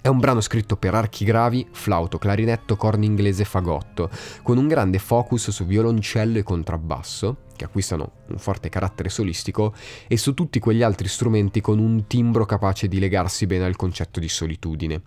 È 0.00 0.08
un 0.08 0.20
brano 0.20 0.40
scritto 0.40 0.76
per 0.76 0.94
archi 0.94 1.24
gravi, 1.24 1.66
flauto, 1.72 2.18
clarinetto, 2.18 2.76
corno 2.76 3.04
inglese 3.04 3.42
e 3.42 3.46
fagotto, 3.46 4.08
con 4.42 4.56
un 4.56 4.68
grande 4.68 4.98
focus 4.98 5.50
su 5.50 5.64
violoncello 5.64 6.38
e 6.38 6.44
contrabbasso, 6.44 7.36
che 7.56 7.64
acquistano 7.64 8.12
un 8.28 8.38
forte 8.38 8.68
carattere 8.68 9.08
solistico, 9.08 9.74
e 10.06 10.16
su 10.16 10.34
tutti 10.34 10.58
quegli 10.58 10.82
altri 10.82 11.08
strumenti 11.08 11.60
con 11.60 11.78
un 11.78 12.06
timbro 12.06 12.44
capace 12.46 12.86
di 12.86 12.98
legarsi 12.98 13.46
bene 13.46 13.64
al 13.64 13.76
concetto 13.76 14.20
di 14.20 14.28
solitudine. 14.28 15.02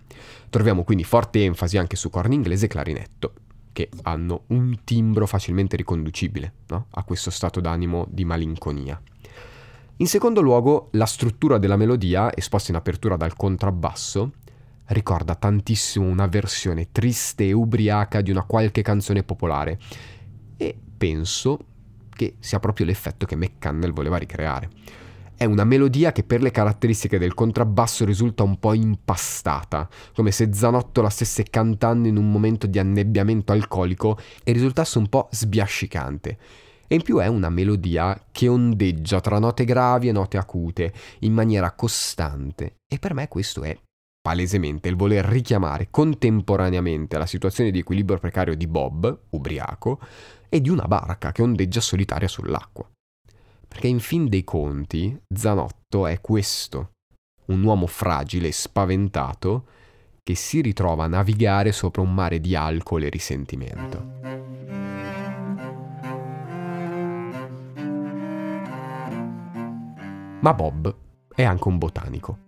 Troviamo 0.49 0.83
quindi 0.83 1.03
forte 1.03 1.43
enfasi 1.43 1.77
anche 1.77 1.95
su 1.95 2.09
corno 2.09 2.33
inglese 2.33 2.65
e 2.65 2.69
clarinetto, 2.69 3.33
che 3.71 3.89
hanno 4.03 4.43
un 4.47 4.79
timbro 4.83 5.25
facilmente 5.25 5.77
riconducibile 5.77 6.53
no? 6.67 6.87
a 6.89 7.03
questo 7.03 7.29
stato 7.29 7.61
d'animo 7.61 8.05
di 8.09 8.25
malinconia. 8.25 9.01
In 9.97 10.07
secondo 10.07 10.41
luogo, 10.41 10.87
la 10.91 11.05
struttura 11.05 11.57
della 11.57 11.75
melodia, 11.75 12.35
esposta 12.35 12.71
in 12.71 12.77
apertura 12.77 13.17
dal 13.17 13.35
contrabbasso, 13.35 14.31
ricorda 14.89 15.35
tantissimo 15.35 16.05
una 16.05 16.27
versione 16.27 16.91
triste 16.91 17.47
e 17.47 17.51
ubriaca 17.51 18.21
di 18.21 18.31
una 18.31 18.43
qualche 18.43 18.81
canzone 18.81 19.23
popolare 19.23 19.77
e 20.57 20.77
penso 20.97 21.59
che 22.19 22.35
sia 22.39 22.59
proprio 22.59 22.85
l'effetto 22.85 23.25
che 23.25 23.37
McCannell 23.37 23.93
voleva 23.93 24.17
ricreare. 24.17 24.69
È 25.37 25.45
una 25.45 25.63
melodia 25.63 26.11
che 26.11 26.23
per 26.23 26.41
le 26.41 26.51
caratteristiche 26.51 27.17
del 27.17 27.33
contrabbasso 27.33 28.03
risulta 28.03 28.43
un 28.43 28.59
po' 28.59 28.73
impastata, 28.73 29.87
come 30.13 30.31
se 30.31 30.49
Zanotto 30.51 31.01
la 31.01 31.09
stesse 31.09 31.43
cantando 31.43 32.09
in 32.09 32.17
un 32.17 32.29
momento 32.29 32.67
di 32.67 32.77
annebbiamento 32.77 33.53
alcolico 33.53 34.19
e 34.43 34.51
risultasse 34.51 34.97
un 34.97 35.07
po' 35.07 35.29
sbiascicante. 35.31 36.37
E 36.87 36.95
in 36.95 37.03
più 37.03 37.19
è 37.19 37.27
una 37.27 37.47
melodia 37.47 38.21
che 38.33 38.49
ondeggia 38.49 39.21
tra 39.21 39.39
note 39.39 39.63
gravi 39.63 40.09
e 40.09 40.11
note 40.11 40.35
acute, 40.35 40.91
in 41.19 41.31
maniera 41.31 41.71
costante. 41.71 42.79
E 42.85 42.99
per 42.99 43.13
me 43.13 43.29
questo 43.29 43.63
è 43.63 43.77
palesemente 44.21 44.89
il 44.89 44.97
voler 44.97 45.23
richiamare 45.23 45.87
contemporaneamente 45.89 47.17
la 47.17 47.25
situazione 47.25 47.71
di 47.71 47.79
equilibrio 47.79 48.19
precario 48.19 48.55
di 48.55 48.67
Bob, 48.67 49.21
ubriaco, 49.29 49.99
e 50.49 50.59
di 50.59 50.69
una 50.69 50.87
barca 50.87 51.31
che 51.31 51.41
ondeggia 51.41 51.79
solitaria 51.79 52.27
sull'acqua. 52.27 52.89
Perché 53.67 53.87
in 53.87 53.99
fin 53.99 54.27
dei 54.27 54.43
conti 54.43 55.17
Zanotto 55.33 56.07
è 56.07 56.19
questo, 56.19 56.93
un 57.45 57.63
uomo 57.63 57.85
fragile 57.87 58.47
e 58.47 58.51
spaventato 58.51 59.67
che 60.23 60.35
si 60.35 60.61
ritrova 60.61 61.05
a 61.05 61.07
navigare 61.07 61.71
sopra 61.71 62.01
un 62.01 62.13
mare 62.13 62.39
di 62.39 62.55
alcol 62.55 63.03
e 63.03 63.09
risentimento. 63.09 64.17
Ma 70.41 70.53
Bob 70.53 70.95
è 71.35 71.43
anche 71.43 71.67
un 71.67 71.77
botanico 71.77 72.47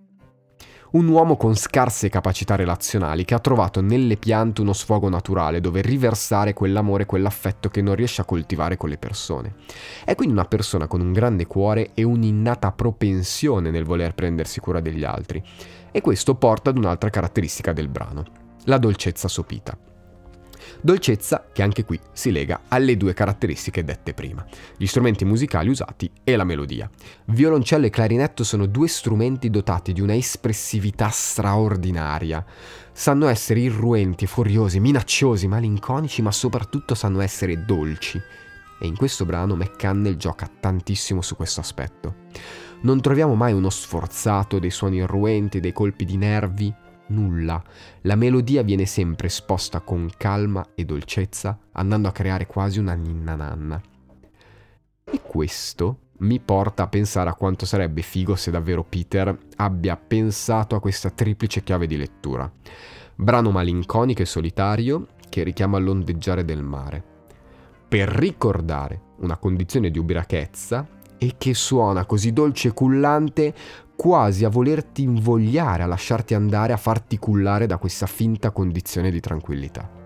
un 0.91 1.07
uomo 1.07 1.37
con 1.37 1.55
scarse 1.55 2.09
capacità 2.09 2.55
relazionali 2.55 3.23
che 3.23 3.33
ha 3.33 3.39
trovato 3.39 3.81
nelle 3.81 4.17
piante 4.17 4.61
uno 4.61 4.73
sfogo 4.73 5.07
naturale 5.07 5.61
dove 5.61 5.81
riversare 5.81 6.53
quell'amore 6.53 7.05
quell'affetto 7.05 7.69
che 7.69 7.81
non 7.81 7.95
riesce 7.95 8.21
a 8.21 8.25
coltivare 8.25 8.75
con 8.75 8.89
le 8.89 8.97
persone. 8.97 9.55
È 10.03 10.15
quindi 10.15 10.33
una 10.33 10.45
persona 10.45 10.87
con 10.87 10.99
un 10.99 11.13
grande 11.13 11.47
cuore 11.47 11.91
e 11.93 12.03
un'innata 12.03 12.71
propensione 12.71 13.71
nel 13.71 13.85
voler 13.85 14.13
prendersi 14.13 14.59
cura 14.59 14.81
degli 14.81 15.03
altri. 15.03 15.41
E 15.91 16.01
questo 16.01 16.35
porta 16.35 16.69
ad 16.69 16.77
un'altra 16.77 17.09
caratteristica 17.09 17.71
del 17.71 17.87
brano, 17.87 18.25
la 18.65 18.77
dolcezza 18.77 19.27
sopita. 19.27 19.77
Dolcezza 20.81 21.47
che 21.51 21.61
anche 21.61 21.85
qui 21.85 21.99
si 22.11 22.31
lega 22.31 22.61
alle 22.67 22.97
due 22.97 23.13
caratteristiche 23.13 23.83
dette 23.83 24.13
prima, 24.13 24.45
gli 24.77 24.85
strumenti 24.85 25.25
musicali 25.25 25.69
usati 25.69 26.09
e 26.23 26.35
la 26.35 26.43
melodia. 26.43 26.89
Violoncello 27.25 27.85
e 27.85 27.89
clarinetto 27.89 28.43
sono 28.43 28.65
due 28.65 28.87
strumenti 28.87 29.49
dotati 29.49 29.93
di 29.93 30.01
una 30.01 30.15
espressività 30.15 31.09
straordinaria. 31.09 32.45
Sanno 32.91 33.27
essere 33.27 33.61
irruenti, 33.61 34.25
furiosi, 34.25 34.79
minacciosi, 34.79 35.47
malinconici, 35.47 36.21
ma 36.21 36.31
soprattutto 36.31 36.95
sanno 36.95 37.21
essere 37.21 37.65
dolci. 37.65 38.21
E 38.79 38.87
in 38.87 38.95
questo 38.95 39.25
brano 39.25 39.55
McCannell 39.55 40.17
gioca 40.17 40.49
tantissimo 40.59 41.21
su 41.21 41.35
questo 41.35 41.59
aspetto. 41.59 42.15
Non 42.81 42.99
troviamo 42.99 43.35
mai 43.35 43.53
uno 43.53 43.69
sforzato, 43.69 44.57
dei 44.57 44.71
suoni 44.71 44.97
irruenti, 44.97 45.59
dei 45.59 45.71
colpi 45.71 46.03
di 46.03 46.17
nervi, 46.17 46.73
nulla. 47.11 47.61
La 48.01 48.15
melodia 48.15 48.63
viene 48.63 48.85
sempre 48.85 49.27
esposta 49.27 49.81
con 49.81 50.09
calma 50.17 50.65
e 50.73 50.85
dolcezza, 50.85 51.57
andando 51.73 52.07
a 52.07 52.11
creare 52.11 52.47
quasi 52.47 52.79
una 52.79 52.93
ninna 52.93 53.35
nanna. 53.35 53.81
E 55.03 55.21
questo 55.21 56.09
mi 56.21 56.39
porta 56.39 56.83
a 56.83 56.87
pensare 56.87 57.29
a 57.29 57.35
quanto 57.35 57.65
sarebbe 57.65 58.01
figo 58.01 58.35
se 58.35 58.51
davvero 58.51 58.83
Peter 58.83 59.35
abbia 59.57 59.97
pensato 59.97 60.75
a 60.75 60.79
questa 60.79 61.09
triplice 61.09 61.63
chiave 61.63 61.87
di 61.87 61.97
lettura. 61.97 62.51
Brano 63.15 63.51
malinconico 63.51 64.21
e 64.21 64.25
solitario 64.25 65.07
che 65.29 65.43
richiama 65.43 65.77
l'ondeggiare 65.79 66.45
del 66.45 66.63
mare. 66.63 67.03
Per 67.87 68.07
ricordare 68.07 69.01
una 69.17 69.37
condizione 69.37 69.91
di 69.91 69.99
ubriachezza 69.99 70.87
e 71.17 71.35
che 71.37 71.53
suona 71.53 72.05
così 72.05 72.33
dolce 72.33 72.69
e 72.69 72.73
cullante 72.73 73.53
quasi 74.01 74.45
a 74.45 74.49
volerti 74.49 75.03
invogliare 75.03 75.83
a 75.83 75.85
lasciarti 75.85 76.33
andare, 76.33 76.73
a 76.73 76.77
farti 76.77 77.19
cullare 77.19 77.67
da 77.67 77.77
questa 77.77 78.07
finta 78.07 78.49
condizione 78.49 79.11
di 79.11 79.19
tranquillità. 79.19 80.00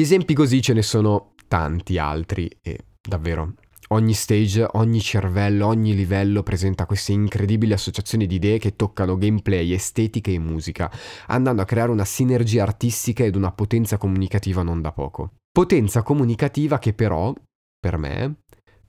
Di 0.00 0.06
esempi 0.06 0.32
così 0.32 0.62
ce 0.62 0.72
ne 0.72 0.80
sono 0.80 1.34
tanti 1.46 1.98
altri 1.98 2.50
e 2.62 2.86
davvero 3.06 3.52
ogni 3.88 4.14
stage, 4.14 4.66
ogni 4.72 4.98
cervello, 4.98 5.66
ogni 5.66 5.94
livello 5.94 6.42
presenta 6.42 6.86
queste 6.86 7.12
incredibili 7.12 7.74
associazioni 7.74 8.26
di 8.26 8.36
idee 8.36 8.58
che 8.58 8.76
toccano 8.76 9.18
gameplay, 9.18 9.74
estetica 9.74 10.30
e 10.30 10.38
musica, 10.38 10.90
andando 11.26 11.60
a 11.60 11.66
creare 11.66 11.90
una 11.90 12.06
sinergia 12.06 12.62
artistica 12.62 13.24
ed 13.24 13.36
una 13.36 13.52
potenza 13.52 13.98
comunicativa 13.98 14.62
non 14.62 14.80
da 14.80 14.90
poco. 14.90 15.34
Potenza 15.52 16.02
comunicativa 16.02 16.78
che 16.78 16.94
però, 16.94 17.34
per 17.78 17.98
me, 17.98 18.36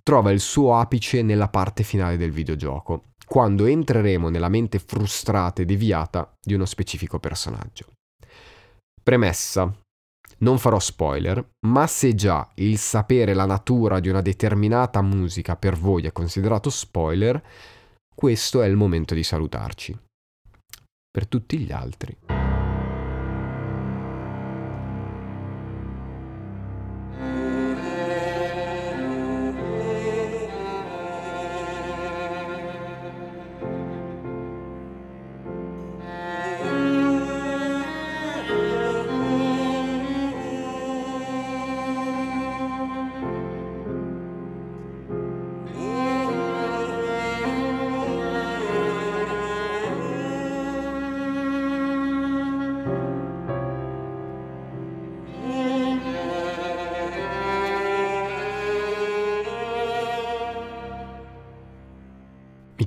trova 0.01 0.31
il 0.31 0.39
suo 0.39 0.77
apice 0.77 1.23
nella 1.23 1.49
parte 1.49 1.83
finale 1.83 2.15
del 2.15 2.31
videogioco, 2.31 3.09
quando 3.25 3.65
entreremo 3.65 4.29
nella 4.29 4.47
mente 4.47 4.79
frustrata 4.79 5.61
e 5.61 5.65
deviata 5.65 6.33
di 6.41 6.53
uno 6.53 6.63
specifico 6.63 7.19
personaggio. 7.19 7.87
Premessa. 9.03 9.75
Non 10.41 10.57
farò 10.57 10.79
spoiler, 10.79 11.51
ma 11.67 11.85
se 11.85 12.15
già 12.15 12.49
il 12.55 12.77
sapere 12.77 13.33
la 13.33 13.45
natura 13.45 13.99
di 13.99 14.09
una 14.09 14.21
determinata 14.21 15.01
musica 15.01 15.55
per 15.55 15.77
voi 15.77 16.05
è 16.05 16.11
considerato 16.11 16.71
spoiler, 16.71 17.41
questo 18.13 18.61
è 18.63 18.67
il 18.67 18.75
momento 18.75 19.13
di 19.13 19.23
salutarci. 19.23 19.97
Per 21.11 21.27
tutti 21.27 21.59
gli 21.59 21.71
altri. 21.71 22.40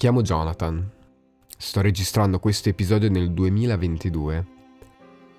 Chiamo 0.04 0.20
Jonathan. 0.20 0.86
Sto 1.56 1.80
registrando 1.80 2.38
questo 2.38 2.68
episodio 2.68 3.08
nel 3.08 3.32
2022 3.32 4.46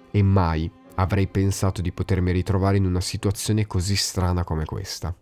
e 0.09 0.23
mai 0.23 0.67
avrei 0.95 1.27
pensato 1.27 1.83
di 1.83 1.91
potermi 1.91 2.31
ritrovare 2.31 2.77
in 2.77 2.85
una 2.85 2.99
situazione 2.99 3.67
così 3.67 3.95
strana 3.95 4.43
come 4.43 4.65
questa. 4.65 5.15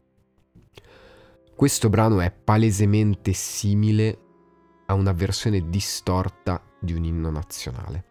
Questo 1.53 1.89
brano 1.89 2.21
è 2.21 2.31
palesemente 2.31 3.33
simile 3.33 4.17
a 4.85 4.93
una 4.93 5.11
versione 5.11 5.67
distorta 5.69 6.63
di 6.79 6.93
un 6.93 7.03
inno 7.03 7.29
nazionale. 7.29 8.05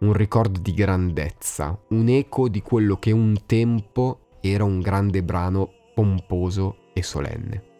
Un 0.00 0.12
ricordo 0.12 0.60
di 0.60 0.74
grandezza, 0.74 1.80
un 1.88 2.08
eco 2.08 2.50
di 2.50 2.60
quello 2.60 2.98
che 2.98 3.10
un 3.10 3.44
tempo 3.46 4.36
era 4.42 4.64
un 4.64 4.80
grande 4.80 5.22
brano 5.22 5.70
pomposo 5.94 6.92
e 6.92 7.02
solenne 7.02 7.70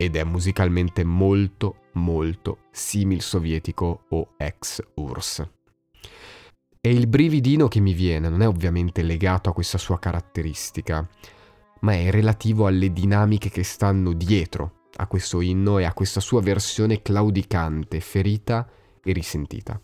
ed 0.00 0.16
è 0.16 0.24
musicalmente 0.24 1.04
molto 1.04 1.88
molto 1.92 2.60
simil 2.70 3.20
sovietico 3.20 4.04
o 4.08 4.32
ex 4.38 4.82
URSS. 4.94 5.46
E 6.80 6.90
il 6.90 7.06
brividino 7.06 7.68
che 7.68 7.80
mi 7.80 7.92
viene 7.92 8.30
non 8.30 8.40
è 8.40 8.48
ovviamente 8.48 9.02
legato 9.02 9.50
a 9.50 9.52
questa 9.52 9.76
sua 9.76 9.98
caratteristica, 9.98 11.06
ma 11.80 11.92
è 11.92 12.10
relativo 12.10 12.66
alle 12.66 12.94
dinamiche 12.94 13.50
che 13.50 13.62
stanno 13.62 14.14
dietro 14.14 14.86
a 14.96 15.06
questo 15.06 15.42
inno 15.42 15.76
e 15.76 15.84
a 15.84 15.92
questa 15.92 16.20
sua 16.20 16.40
versione 16.40 17.02
claudicante, 17.02 18.00
ferita 18.00 18.66
e 19.04 19.12
risentita. 19.12 19.78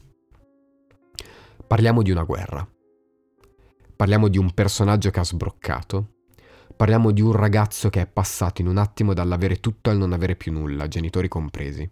Parliamo 1.66 2.00
di 2.00 2.10
una 2.10 2.22
guerra. 2.22 2.66
Parliamo 3.94 4.28
di 4.28 4.38
un 4.38 4.54
personaggio 4.54 5.10
che 5.10 5.20
ha 5.20 5.24
sbroccato, 5.24 6.15
Parliamo 6.76 7.10
di 7.10 7.22
un 7.22 7.32
ragazzo 7.32 7.88
che 7.88 8.02
è 8.02 8.06
passato 8.06 8.60
in 8.60 8.68
un 8.68 8.76
attimo 8.76 9.14
dall'avere 9.14 9.60
tutto 9.60 9.88
al 9.88 9.96
non 9.96 10.12
avere 10.12 10.36
più 10.36 10.52
nulla, 10.52 10.88
genitori 10.88 11.26
compresi. 11.26 11.90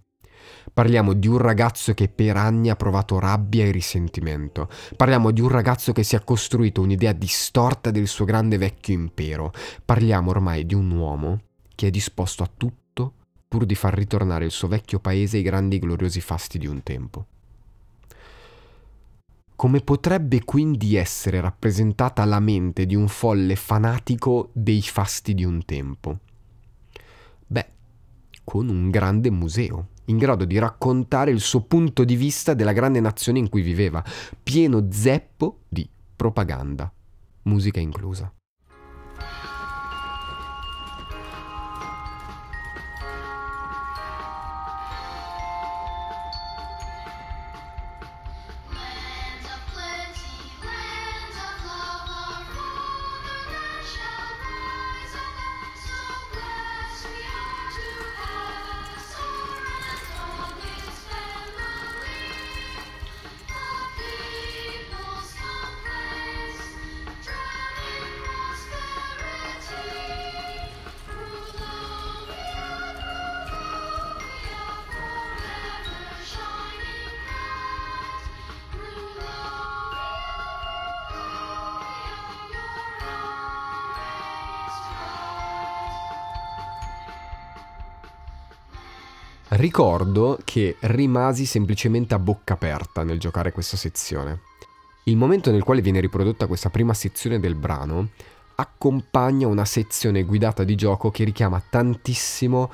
Parliamo 0.73 1.15
di 1.15 1.27
un 1.27 1.39
ragazzo 1.39 1.95
che 1.95 2.09
per 2.09 2.37
anni 2.37 2.69
ha 2.69 2.77
provato 2.77 3.19
rabbia 3.19 3.65
e 3.65 3.71
risentimento. 3.71 4.69
Parliamo 4.95 5.31
di 5.31 5.41
un 5.41 5.49
ragazzo 5.49 5.93
che 5.93 6.03
si 6.03 6.17
è 6.17 6.23
costruito 6.23 6.83
un'idea 6.83 7.13
distorta 7.13 7.91
del 7.91 8.07
suo 8.07 8.27
grande 8.27 8.59
vecchio 8.59 8.93
impero. 8.93 9.53
Parliamo 9.83 10.29
ormai 10.31 10.67
di 10.67 10.75
un 10.75 10.91
uomo 10.91 11.41
che 11.75 11.87
è 11.87 11.91
disposto 11.91 12.43
a 12.43 12.51
tutto 12.55 13.15
pur 13.49 13.65
di 13.65 13.75
far 13.75 13.95
ritornare 13.95 14.45
il 14.45 14.51
suo 14.51 14.69
vecchio 14.69 14.99
paese 14.99 15.39
ai 15.39 15.43
grandi 15.43 15.77
e 15.77 15.79
gloriosi 15.79 16.21
fasti 16.21 16.59
di 16.59 16.67
un 16.67 16.83
tempo. 16.83 17.29
Come 19.57 19.81
potrebbe 19.81 20.43
quindi 20.45 20.97
essere 20.97 21.41
rappresentata 21.41 22.25
la 22.25 22.41
mente 22.41 22.87
di 22.87 22.97
un 22.97 23.07
folle 23.07 23.55
fanatico 23.55 24.51
dei 24.53 24.83
fasti 24.83 25.33
di 25.33 25.45
un 25.45 25.65
tempo? 25.65 26.19
Beh, 27.47 27.69
con 28.43 28.69
un 28.69 28.91
grande 28.91 29.31
museo. 29.31 29.89
in 30.07 30.19
grado 30.19 30.45
di 30.45 30.59
raccontare 30.59 31.31
il 31.31 31.41
suo 31.41 31.63
punto 31.63 32.05
di 32.05 32.15
vista 32.15 32.53
della 32.53 32.73
grande 32.73 33.01
nazione 33.01 33.39
in 33.39 33.49
cui 33.49 33.63
viveva, 33.63 34.05
pieno 34.43 34.89
zeppo 34.91 35.61
di 35.67 35.89
propaganda, 36.15 36.93
musica 37.45 37.81
inclusa. 37.81 38.31
Ricordo 89.65 90.39
che 90.45 90.77
rimasi 90.81 91.47
semplicemente 91.47 92.13
a 92.13 92.19
bocca 92.19 92.53
aperta 92.53 93.03
nel 93.03 93.19
giocare 93.19 93.51
questa 93.51 93.79
sezione. 93.79 94.41
Il 95.05 95.17
momento 95.17 95.51
nel 95.51 95.63
quale 95.63 95.81
viene 95.81 96.01
riprodotta 96.01 96.47
questa 96.47 96.69
prima 96.69 96.93
sezione 96.93 97.41
del 97.41 97.55
brano 97.55 98.11
accompagna 98.57 99.47
una 99.47 99.65
sezione 99.65 100.25
guidata 100.25 100.65
di 100.65 100.75
gioco 100.75 101.11
che 101.11 101.25
richiama 101.25 101.63
tantissimo 101.67 102.71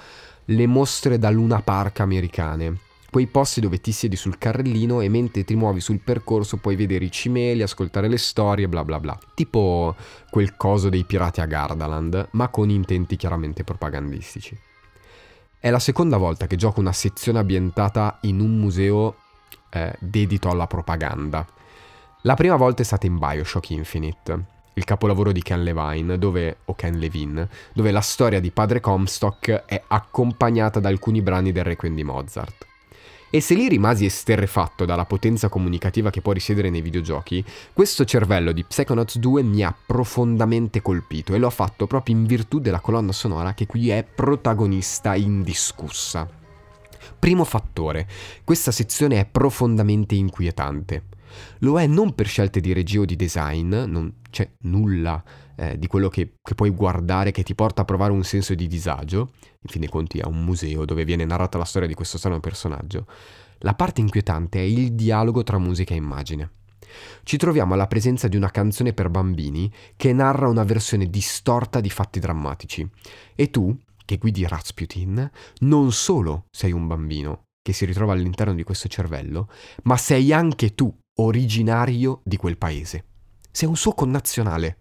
le 0.47 0.67
mostre 0.67 1.17
da 1.17 1.31
Luna 1.31 1.63
Park 1.63 2.01
americane. 2.01 2.79
Quei 3.09 3.29
posti 3.29 3.61
dove 3.61 3.81
ti 3.81 3.93
siedi 3.93 4.17
sul 4.17 4.37
carrellino 4.37 5.01
e 5.01 5.09
mentre 5.09 5.45
ti 5.45 5.55
muovi 5.55 5.79
sul 5.79 6.01
percorso 6.01 6.57
puoi 6.57 6.75
vedere 6.75 7.05
i 7.05 7.13
cimeli, 7.13 7.63
ascoltare 7.63 8.09
le 8.09 8.19
storie, 8.19 8.67
bla 8.67 8.85
bla 8.85 8.99
bla. 8.99 9.17
Tipo 9.37 9.95
quel 10.29 10.57
coso 10.57 10.89
dei 10.89 11.05
pirati 11.05 11.41
a 11.41 11.47
Gardaland, 11.47 12.31
ma 12.33 12.49
con 12.49 12.69
intenti 12.69 13.15
chiaramente 13.15 13.63
propagandistici. 13.63 14.59
È 15.63 15.69
la 15.69 15.79
seconda 15.79 16.17
volta 16.17 16.47
che 16.47 16.57
gioco 16.57 16.81
una 16.81 16.95
sezione 16.95 17.39
ambientata 17.39 18.17
in 18.23 18.41
un 18.41 18.59
museo 18.59 19.17
eh, 19.69 19.95
dedito 19.99 20.49
alla 20.49 20.67
propaganda. 20.67 21.47
La 22.23 22.35
prima 22.35 22.57
volta 22.57 22.81
è 22.81 22.85
stata 22.87 23.05
in 23.05 23.19
Bioshock 23.19 23.69
Infinite, 23.69 24.45
il 24.73 24.85
capolavoro 24.85 25.33
di 25.33 25.43
Ken 25.43 25.63
Levine, 25.63 26.17
dove, 26.17 26.61
o 26.65 26.75
Ken 26.75 26.99
Levine, 26.99 27.47
dove 27.75 27.91
la 27.91 28.01
storia 28.01 28.41
di 28.41 28.51
padre 28.51 28.81
Comstock 28.81 29.51
è 29.51 29.83
accompagnata 29.87 30.81
da 30.81 30.89
alcuni 30.89 31.21
brani 31.21 31.53
del 31.53 31.65
Requiem 31.65 31.95
di 31.95 32.05
Mozart. 32.05 32.70
E 33.33 33.41
se 33.41 33.55
lì 33.55 33.69
rimasi 33.69 34.05
esterrefatto 34.05 34.85
dalla 34.85 35.05
potenza 35.05 35.49
comunicativa 35.49 36.11
che 36.11 36.21
può 36.21 36.33
risiedere 36.33 36.69
nei 36.69 36.83
videogiochi, 36.83 37.45
questo 37.73 38.05
cervello 38.05 38.51
di 38.51 38.65
Psychonauts 38.65 39.19
2 39.19 39.45
mi 39.45 39.63
ha 39.63 39.73
profondamente 39.87 40.83
colpito 40.83 41.33
e 41.33 41.39
lo 41.39 41.47
ha 41.47 41.51
fatto 41.51 41.87
proprio 41.87 42.17
in 42.17 42.25
virtù 42.25 42.59
della 42.59 42.81
colonna 42.81 43.13
sonora 43.13 43.55
che 43.55 43.67
qui 43.67 43.91
è 43.91 44.03
protagonista 44.03 45.15
indiscussa. 45.15 46.29
Primo 47.21 47.45
fattore, 47.45 48.09
questa 48.43 48.73
sezione 48.73 49.21
è 49.21 49.27
profondamente 49.27 50.17
inquietante. 50.17 51.05
Lo 51.59 51.79
è 51.79 51.87
non 51.87 52.17
per 52.17 52.27
scelte 52.27 52.59
di 52.59 52.73
regia 52.73 52.99
o 52.99 53.05
di 53.05 53.15
design, 53.15 53.73
non 53.87 54.13
c'è 54.29 54.51
nulla 54.63 55.23
eh, 55.61 55.79
di 55.79 55.87
quello 55.89 56.09
che, 56.09 56.37
che, 56.43 56.55
puoi 56.55 56.71
guardare 56.71 57.33
che 57.33 57.43
ti 57.43 57.55
porta 57.55 57.83
a 57.83 57.85
provare 57.85 58.13
un 58.13 58.25
senso 58.25 58.55
di 58.55 58.67
disagio, 58.67 59.33
in 59.61 59.69
fin 59.69 59.83
dei 59.83 59.91
conti 59.91 60.19
è 60.19 60.25
un 60.25 60.43
museo 60.43 60.87
dove 60.87 61.05
viene 61.05 61.27
narrata 61.27 61.59
la 61.59 61.65
storia 61.65 61.87
di 61.87 61.93
questo 61.93 62.17
strano 62.17 62.41
personaggio, 62.41 63.07
la 63.59 63.75
parte 63.75 64.01
inquietante 64.01 64.59
è 64.59 64.63
il 64.63 64.95
dialogo 64.95 65.43
tra 65.43 65.59
musica 65.59 65.93
e 65.93 65.99
immagine. 65.99 66.53
Ci 67.25 67.37
troviamo 67.37 67.75
alla 67.75 67.87
presenza 67.87 68.27
di 68.27 68.37
una 68.37 68.51
canzone 68.51 68.95
per 68.95 69.11
bambini 69.11 69.71
che 69.97 70.15
narra 70.15 70.49
una 70.49 70.65
versione 70.65 71.11
distorta 71.11 71.81
di 71.81 71.91
fatti 71.91 72.21
drammatici. 72.21 72.89
E 73.35 73.51
tu, 73.51 73.79
che 74.07 74.17
guidi 74.17 74.47
Rasputin, 74.47 75.31
non 75.59 75.93
solo 75.93 76.47
sei 76.51 76.73
un 76.73 76.87
bambino 76.87 77.43
che 77.63 77.75
si 77.75 77.85
ritrova 77.85 78.15
all'interno 78.15 78.55
di 78.55 78.63
questo 78.63 78.89
cervello, 78.89 79.51
ma 79.83 79.99
sei 79.99 80.33
anche 80.33 80.75
tu 80.75 80.93
originario 81.19 82.23
di 82.25 82.39
quel 82.39 82.57
paese. 82.57 83.05
Sei 83.53 83.69
un 83.69 83.77
suo 83.77 83.93
connazionale 83.93 84.79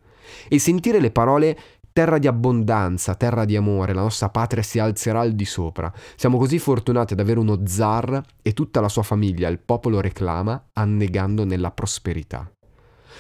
e 0.47 0.59
sentire 0.59 0.99
le 0.99 1.11
parole 1.11 1.57
terra 1.91 2.17
di 2.17 2.27
abbondanza, 2.27 3.15
terra 3.15 3.45
di 3.45 3.55
amore, 3.55 3.93
la 3.93 4.01
nostra 4.01 4.30
patria 4.30 4.63
si 4.63 4.80
alzerà 4.80 5.19
al 5.19 5.34
di 5.34 5.45
sopra. 5.45 5.91
Siamo 6.15 6.38
così 6.38 6.57
fortunati 6.59 7.13
ad 7.13 7.19
avere 7.19 7.39
uno 7.39 7.61
zar 7.65 8.21
e 8.41 8.53
tutta 8.53 8.80
la 8.80 8.89
sua 8.89 9.03
famiglia, 9.03 9.49
il 9.49 9.59
popolo 9.59 9.99
reclama, 9.99 10.69
annegando 10.73 11.43
nella 11.43 11.71
prosperità. 11.71 12.49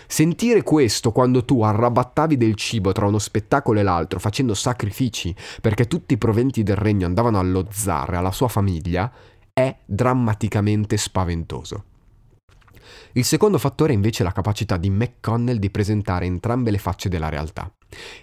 Sentire 0.07 0.63
questo 0.63 1.11
quando 1.11 1.43
tu 1.43 1.61
arrabattavi 1.61 2.37
del 2.37 2.55
cibo 2.55 2.91
tra 2.91 3.05
uno 3.05 3.19
spettacolo 3.19 3.79
e 3.79 3.83
l'altro, 3.83 4.17
facendo 4.19 4.53
sacrifici 4.53 5.35
perché 5.61 5.85
tutti 5.87 6.13
i 6.13 6.17
proventi 6.17 6.63
del 6.63 6.77
regno 6.77 7.05
andavano 7.05 7.37
allo 7.37 7.67
zar 7.69 8.13
e 8.13 8.17
alla 8.17 8.31
sua 8.31 8.47
famiglia, 8.47 9.11
è 9.51 9.75
drammaticamente 9.85 10.95
spaventoso. 10.95 11.83
Il 13.13 13.25
secondo 13.25 13.57
fattore 13.57 13.91
è 13.91 13.95
invece 13.95 14.21
la 14.21 14.31
capacità 14.31 14.77
di 14.77 14.91
McConnell 14.91 15.57
di 15.57 15.71
presentare 15.71 16.27
entrambe 16.27 16.69
le 16.69 16.77
facce 16.77 17.09
della 17.09 17.29
realtà. 17.29 17.71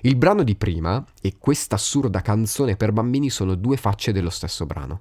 Il 0.02 0.14
brano 0.14 0.44
di 0.44 0.54
prima 0.54 1.04
e 1.20 1.34
questa 1.40 1.74
assurda 1.74 2.22
canzone 2.22 2.76
per 2.76 2.92
bambini 2.92 3.28
sono 3.28 3.56
due 3.56 3.76
facce 3.76 4.12
dello 4.12 4.30
stesso 4.30 4.64
brano. 4.64 5.00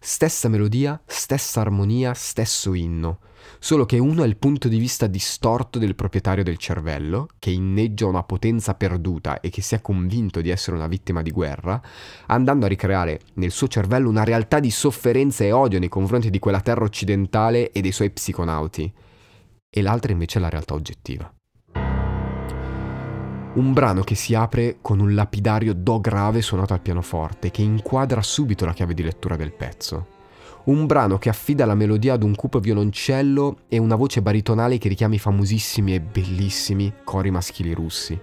Stessa 0.00 0.48
melodia, 0.48 0.98
stessa 1.04 1.60
armonia, 1.60 2.14
stesso 2.14 2.72
inno. 2.72 3.18
Solo 3.58 3.84
che 3.84 3.98
uno 3.98 4.22
è 4.22 4.26
il 4.26 4.38
punto 4.38 4.68
di 4.68 4.78
vista 4.78 5.06
distorto 5.06 5.78
del 5.78 5.94
proprietario 5.94 6.42
del 6.42 6.56
cervello, 6.56 7.28
che 7.38 7.50
inneggia 7.50 8.06
una 8.06 8.22
potenza 8.22 8.74
perduta 8.74 9.40
e 9.40 9.50
che 9.50 9.60
si 9.60 9.74
è 9.74 9.82
convinto 9.82 10.40
di 10.40 10.48
essere 10.48 10.76
una 10.76 10.88
vittima 10.88 11.20
di 11.20 11.30
guerra, 11.30 11.80
andando 12.28 12.64
a 12.64 12.70
ricreare 12.70 13.20
nel 13.34 13.50
suo 13.50 13.68
cervello 13.68 14.08
una 14.08 14.24
realtà 14.24 14.60
di 14.60 14.70
sofferenza 14.70 15.44
e 15.44 15.52
odio 15.52 15.78
nei 15.78 15.90
confronti 15.90 16.30
di 16.30 16.38
quella 16.38 16.62
terra 16.62 16.84
occidentale 16.84 17.70
e 17.70 17.82
dei 17.82 17.92
suoi 17.92 18.10
psiconauti 18.10 18.92
e 19.70 19.82
l'altra 19.82 20.12
invece 20.12 20.38
è 20.38 20.40
la 20.40 20.48
realtà 20.48 20.74
oggettiva. 20.74 21.32
Un 23.54 23.72
brano 23.72 24.02
che 24.02 24.14
si 24.14 24.34
apre 24.34 24.78
con 24.82 25.00
un 25.00 25.14
lapidario 25.14 25.72
Do 25.74 26.00
grave 26.00 26.42
suonato 26.42 26.74
al 26.74 26.82
pianoforte 26.82 27.50
che 27.50 27.62
inquadra 27.62 28.20
subito 28.20 28.66
la 28.66 28.74
chiave 28.74 28.92
di 28.92 29.02
lettura 29.02 29.36
del 29.36 29.52
pezzo 29.52 30.15
un 30.66 30.86
brano 30.86 31.18
che 31.18 31.28
affida 31.28 31.64
la 31.64 31.74
melodia 31.74 32.14
ad 32.14 32.22
un 32.22 32.34
cupo 32.34 32.58
violoncello 32.58 33.58
e 33.68 33.78
una 33.78 33.94
voce 33.94 34.22
baritonale 34.22 34.78
che 34.78 34.88
richiama 34.88 35.14
i 35.14 35.18
famosissimi 35.18 35.94
e 35.94 36.00
bellissimi 36.00 36.92
cori 37.04 37.30
maschili 37.30 37.72
russi. 37.72 38.18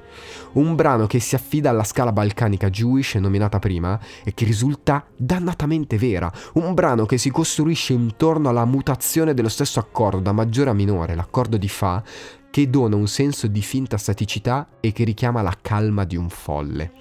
Un 0.53 0.75
brano 0.75 1.07
che 1.07 1.19
si 1.19 1.35
affida 1.35 1.69
alla 1.69 1.85
scala 1.85 2.11
balcanica 2.11 2.69
Jewish 2.69 3.15
nominata 3.15 3.59
prima 3.59 3.99
e 4.25 4.33
che 4.33 4.45
risulta 4.45 5.05
dannatamente 5.15 5.97
vera. 5.97 6.31
Un 6.53 6.73
brano 6.73 7.05
che 7.05 7.17
si 7.17 7.29
costruisce 7.29 7.93
intorno 7.93 8.49
alla 8.49 8.65
mutazione 8.65 9.33
dello 9.33 9.49
stesso 9.49 9.79
accordo 9.79 10.19
da 10.19 10.33
maggiore 10.33 10.69
a 10.69 10.73
minore, 10.73 11.15
l'accordo 11.15 11.55
di 11.55 11.69
Fa, 11.69 12.03
che 12.51 12.69
dona 12.69 12.97
un 12.97 13.07
senso 13.07 13.47
di 13.47 13.61
finta 13.61 13.97
staticità 13.97 14.67
e 14.81 14.91
che 14.91 15.05
richiama 15.05 15.41
la 15.41 15.57
calma 15.61 16.03
di 16.03 16.17
un 16.17 16.29
folle. 16.29 16.91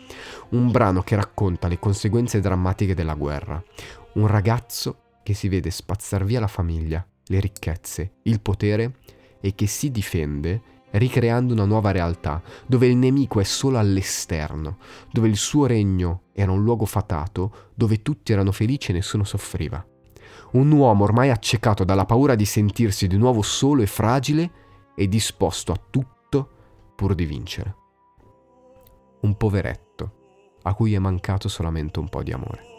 Un 0.51 0.71
brano 0.71 1.03
che 1.03 1.17
racconta 1.17 1.67
le 1.67 1.81
conseguenze 1.81 2.41
drammatiche 2.41 2.95
della 2.95 3.15
guerra. 3.15 3.63
Un 4.15 4.27
ragazzo 4.29 4.97
che 5.23 5.35
si 5.35 5.49
vede 5.49 5.71
spazzar 5.71 6.25
via 6.25 6.41
la 6.41 6.47
famiglia, 6.47 7.07
le 7.27 7.41
ricchezze, 7.41 8.15
il 8.25 8.41
potere 8.41 8.99
e 9.41 9.55
che 9.55 9.67
si 9.67 9.91
difende 9.91 10.73
ricreando 10.93 11.53
una 11.53 11.65
nuova 11.65 11.91
realtà, 11.91 12.43
dove 12.67 12.87
il 12.87 12.97
nemico 12.97 13.41
è 13.41 13.45
solo 13.45 13.79
all'esterno, 13.79 14.79
dove 15.11 15.29
il 15.29 15.37
suo 15.37 15.67
regno 15.67 16.23
era 16.33 16.53
un 16.53 16.63
luogo 16.63 16.85
fatato, 16.85 17.71
dove 17.75 18.03
tutti 18.03 18.33
erano 18.33 18.53
felici 18.53 18.91
e 18.91 18.95
nessuno 18.95 19.25
soffriva. 19.25 19.85
Un 20.53 20.71
uomo 20.71 21.05
ormai 21.05 21.31
accecato 21.31 21.85
dalla 21.85 22.05
paura 22.05 22.35
di 22.35 22.45
sentirsi 22.45 23.07
di 23.07 23.17
nuovo 23.17 23.43
solo 23.43 23.83
e 23.83 23.87
fragile 23.87 24.51
e 24.95 25.09
disposto 25.09 25.73
a 25.73 25.81
tutto 25.91 26.51
pur 26.95 27.15
di 27.15 27.25
vincere. 27.25 27.77
Un 29.21 29.37
poveretto 29.37 30.21
a 30.63 30.75
cui 30.75 30.95
è 30.95 30.99
mancato 30.99 31.49
solamente 31.49 31.99
un 32.01 32.09
po' 32.09 32.23
di 32.23 32.33
amore. 32.33 32.72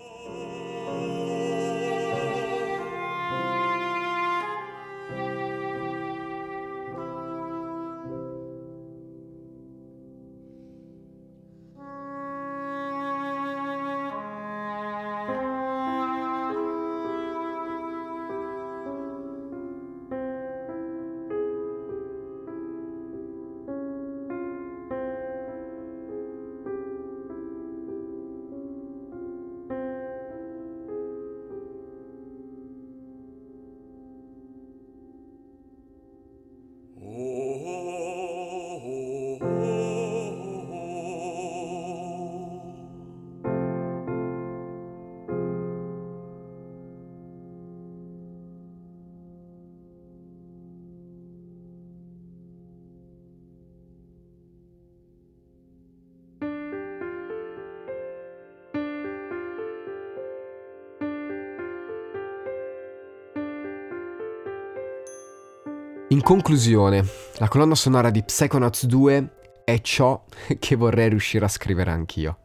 In 66.13 66.21
conclusione, 66.21 67.03
la 67.37 67.47
colonna 67.47 67.73
sonora 67.73 68.11
di 68.11 68.21
Psychonauts 68.21 68.85
2 68.85 69.31
è 69.65 69.81
ciò 69.81 70.23
che 70.59 70.75
vorrei 70.75 71.09
riuscire 71.09 71.43
a 71.43 71.47
scrivere 71.47 71.89
anch'io. 71.89 72.37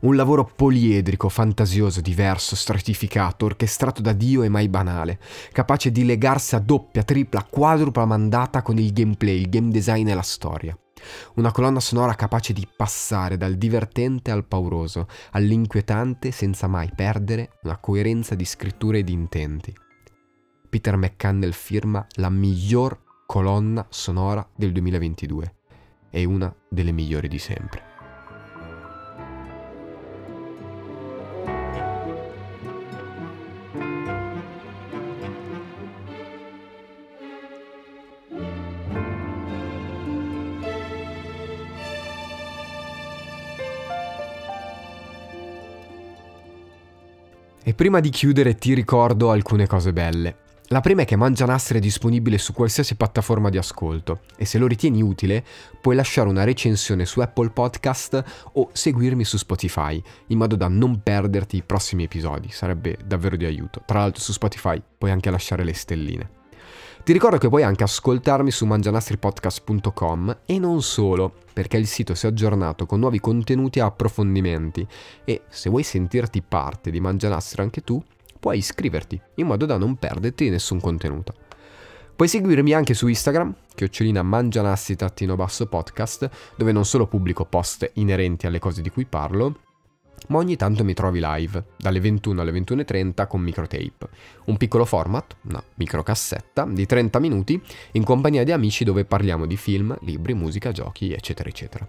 Un 0.00 0.16
lavoro 0.16 0.50
poliedrico, 0.56 1.28
fantasioso, 1.28 2.00
diverso, 2.00 2.56
stratificato, 2.56 3.44
orchestrato 3.44 4.00
da 4.00 4.14
Dio 4.14 4.42
e 4.42 4.48
mai 4.48 4.70
banale, 4.70 5.20
capace 5.52 5.92
di 5.92 6.06
legarsi 6.06 6.54
a 6.54 6.60
doppia, 6.60 7.02
tripla, 7.02 7.44
quadrupla 7.44 8.06
mandata 8.06 8.62
con 8.62 8.78
il 8.78 8.90
gameplay, 8.90 9.40
il 9.40 9.50
game 9.50 9.68
design 9.70 10.08
e 10.08 10.14
la 10.14 10.22
storia. 10.22 10.74
Una 11.34 11.52
colonna 11.52 11.80
sonora 11.80 12.14
capace 12.14 12.54
di 12.54 12.66
passare 12.74 13.36
dal 13.36 13.56
divertente 13.56 14.30
al 14.30 14.46
pauroso, 14.46 15.08
all'inquietante 15.32 16.30
senza 16.30 16.68
mai 16.68 16.90
perdere 16.96 17.58
una 17.64 17.76
coerenza 17.76 18.34
di 18.34 18.46
scritture 18.46 19.00
e 19.00 19.04
di 19.04 19.12
intenti. 19.12 19.74
Peter 20.72 20.96
McCannell 20.96 21.50
firma 21.50 22.06
la 22.12 22.30
miglior 22.30 22.98
colonna 23.26 23.84
sonora 23.90 24.48
del 24.56 24.72
2022 24.72 25.54
e 26.08 26.24
una 26.24 26.50
delle 26.66 26.92
migliori 26.92 27.28
di 27.28 27.38
sempre. 27.38 27.82
E 47.62 47.74
prima 47.74 48.00
di 48.00 48.08
chiudere 48.08 48.54
ti 48.54 48.72
ricordo 48.72 49.30
alcune 49.30 49.66
cose 49.66 49.92
belle. 49.92 50.50
La 50.72 50.80
prima 50.80 51.02
è 51.02 51.04
che 51.04 51.16
Mangianastre 51.16 51.76
è 51.76 51.80
disponibile 51.82 52.38
su 52.38 52.54
qualsiasi 52.54 52.94
piattaforma 52.94 53.50
di 53.50 53.58
ascolto 53.58 54.20
e 54.38 54.46
se 54.46 54.56
lo 54.56 54.66
ritieni 54.66 55.02
utile 55.02 55.44
puoi 55.82 55.94
lasciare 55.94 56.30
una 56.30 56.44
recensione 56.44 57.04
su 57.04 57.20
Apple 57.20 57.50
Podcast 57.50 58.24
o 58.54 58.70
seguirmi 58.72 59.22
su 59.22 59.36
Spotify 59.36 60.02
in 60.28 60.38
modo 60.38 60.56
da 60.56 60.68
non 60.68 61.02
perderti 61.02 61.58
i 61.58 61.62
prossimi 61.62 62.04
episodi, 62.04 62.48
sarebbe 62.50 62.96
davvero 63.04 63.36
di 63.36 63.44
aiuto. 63.44 63.82
Tra 63.84 63.98
l'altro 63.98 64.22
su 64.22 64.32
Spotify 64.32 64.82
puoi 64.96 65.10
anche 65.10 65.28
lasciare 65.28 65.62
le 65.62 65.74
stelline. 65.74 66.30
Ti 67.04 67.12
ricordo 67.12 67.36
che 67.36 67.50
puoi 67.50 67.64
anche 67.64 67.82
ascoltarmi 67.82 68.50
su 68.50 68.64
mangianastripodcast.com 68.64 70.38
e 70.46 70.58
non 70.58 70.80
solo, 70.80 71.34
perché 71.52 71.76
il 71.76 71.86
sito 71.86 72.14
si 72.14 72.24
è 72.24 72.30
aggiornato 72.30 72.86
con 72.86 72.98
nuovi 72.98 73.20
contenuti 73.20 73.78
e 73.78 73.82
approfondimenti 73.82 74.86
e 75.24 75.42
se 75.50 75.68
vuoi 75.68 75.82
sentirti 75.82 76.40
parte 76.40 76.90
di 76.90 76.98
Mangianastri 76.98 77.60
anche 77.60 77.82
tu, 77.82 78.02
puoi 78.42 78.58
iscriverti 78.58 79.20
in 79.36 79.46
modo 79.46 79.66
da 79.66 79.76
non 79.76 79.94
perderti 79.94 80.50
nessun 80.50 80.80
contenuto. 80.80 81.32
Puoi 82.16 82.26
seguirmi 82.26 82.72
anche 82.72 82.92
su 82.92 83.06
Instagram, 83.06 83.54
chiocciolina 83.72 84.20
mangianassi-basso 84.20 85.66
podcast, 85.66 86.28
dove 86.56 86.72
non 86.72 86.84
solo 86.84 87.06
pubblico 87.06 87.44
post 87.44 87.88
inerenti 87.94 88.48
alle 88.48 88.58
cose 88.58 88.82
di 88.82 88.90
cui 88.90 89.04
parlo, 89.04 89.58
ma 90.28 90.38
ogni 90.38 90.56
tanto 90.56 90.82
mi 90.82 90.92
trovi 90.92 91.20
live, 91.22 91.64
dalle 91.76 92.00
21 92.00 92.40
alle 92.40 92.50
21.30 92.50 93.28
con 93.28 93.40
microtape. 93.40 94.08
Un 94.46 94.56
piccolo 94.56 94.84
format, 94.84 95.36
una 95.42 95.62
microcassetta, 95.76 96.66
di 96.68 96.84
30 96.84 97.20
minuti, 97.20 97.60
in 97.92 98.02
compagnia 98.02 98.42
di 98.42 98.50
amici 98.50 98.82
dove 98.82 99.04
parliamo 99.04 99.46
di 99.46 99.56
film, 99.56 99.96
libri, 100.00 100.34
musica, 100.34 100.72
giochi, 100.72 101.12
eccetera, 101.12 101.48
eccetera. 101.48 101.88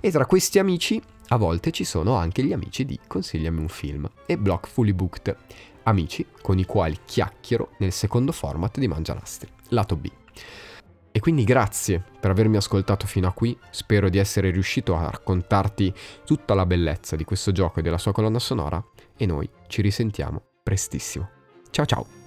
E 0.00 0.10
tra 0.10 0.24
questi 0.24 0.58
amici, 0.58 1.00
a 1.28 1.36
volte 1.36 1.70
ci 1.70 1.84
sono 1.84 2.16
anche 2.16 2.42
gli 2.42 2.52
amici 2.52 2.84
di 2.84 2.98
Consigliami 3.06 3.60
un 3.60 3.68
film 3.68 4.08
e 4.26 4.36
Block 4.36 4.68
Fully 4.68 4.92
Booked, 4.92 5.36
amici 5.84 6.26
con 6.40 6.58
i 6.58 6.64
quali 6.64 6.98
chiacchiero 7.04 7.70
nel 7.78 7.92
secondo 7.92 8.32
format 8.32 8.78
di 8.78 8.88
Mangianastri, 8.88 9.48
lato 9.68 9.96
B. 9.96 10.10
E 11.12 11.18
quindi 11.18 11.42
grazie 11.42 12.02
per 12.20 12.30
avermi 12.30 12.56
ascoltato 12.56 13.06
fino 13.06 13.26
a 13.26 13.32
qui, 13.32 13.58
spero 13.70 14.08
di 14.08 14.18
essere 14.18 14.50
riuscito 14.50 14.96
a 14.96 15.10
raccontarti 15.10 15.92
tutta 16.24 16.54
la 16.54 16.66
bellezza 16.66 17.16
di 17.16 17.24
questo 17.24 17.50
gioco 17.50 17.80
e 17.80 17.82
della 17.82 17.98
sua 17.98 18.12
colonna 18.12 18.38
sonora 18.38 18.82
e 19.16 19.26
noi 19.26 19.48
ci 19.66 19.82
risentiamo 19.82 20.42
prestissimo. 20.62 21.28
Ciao 21.70 21.86
ciao! 21.86 22.19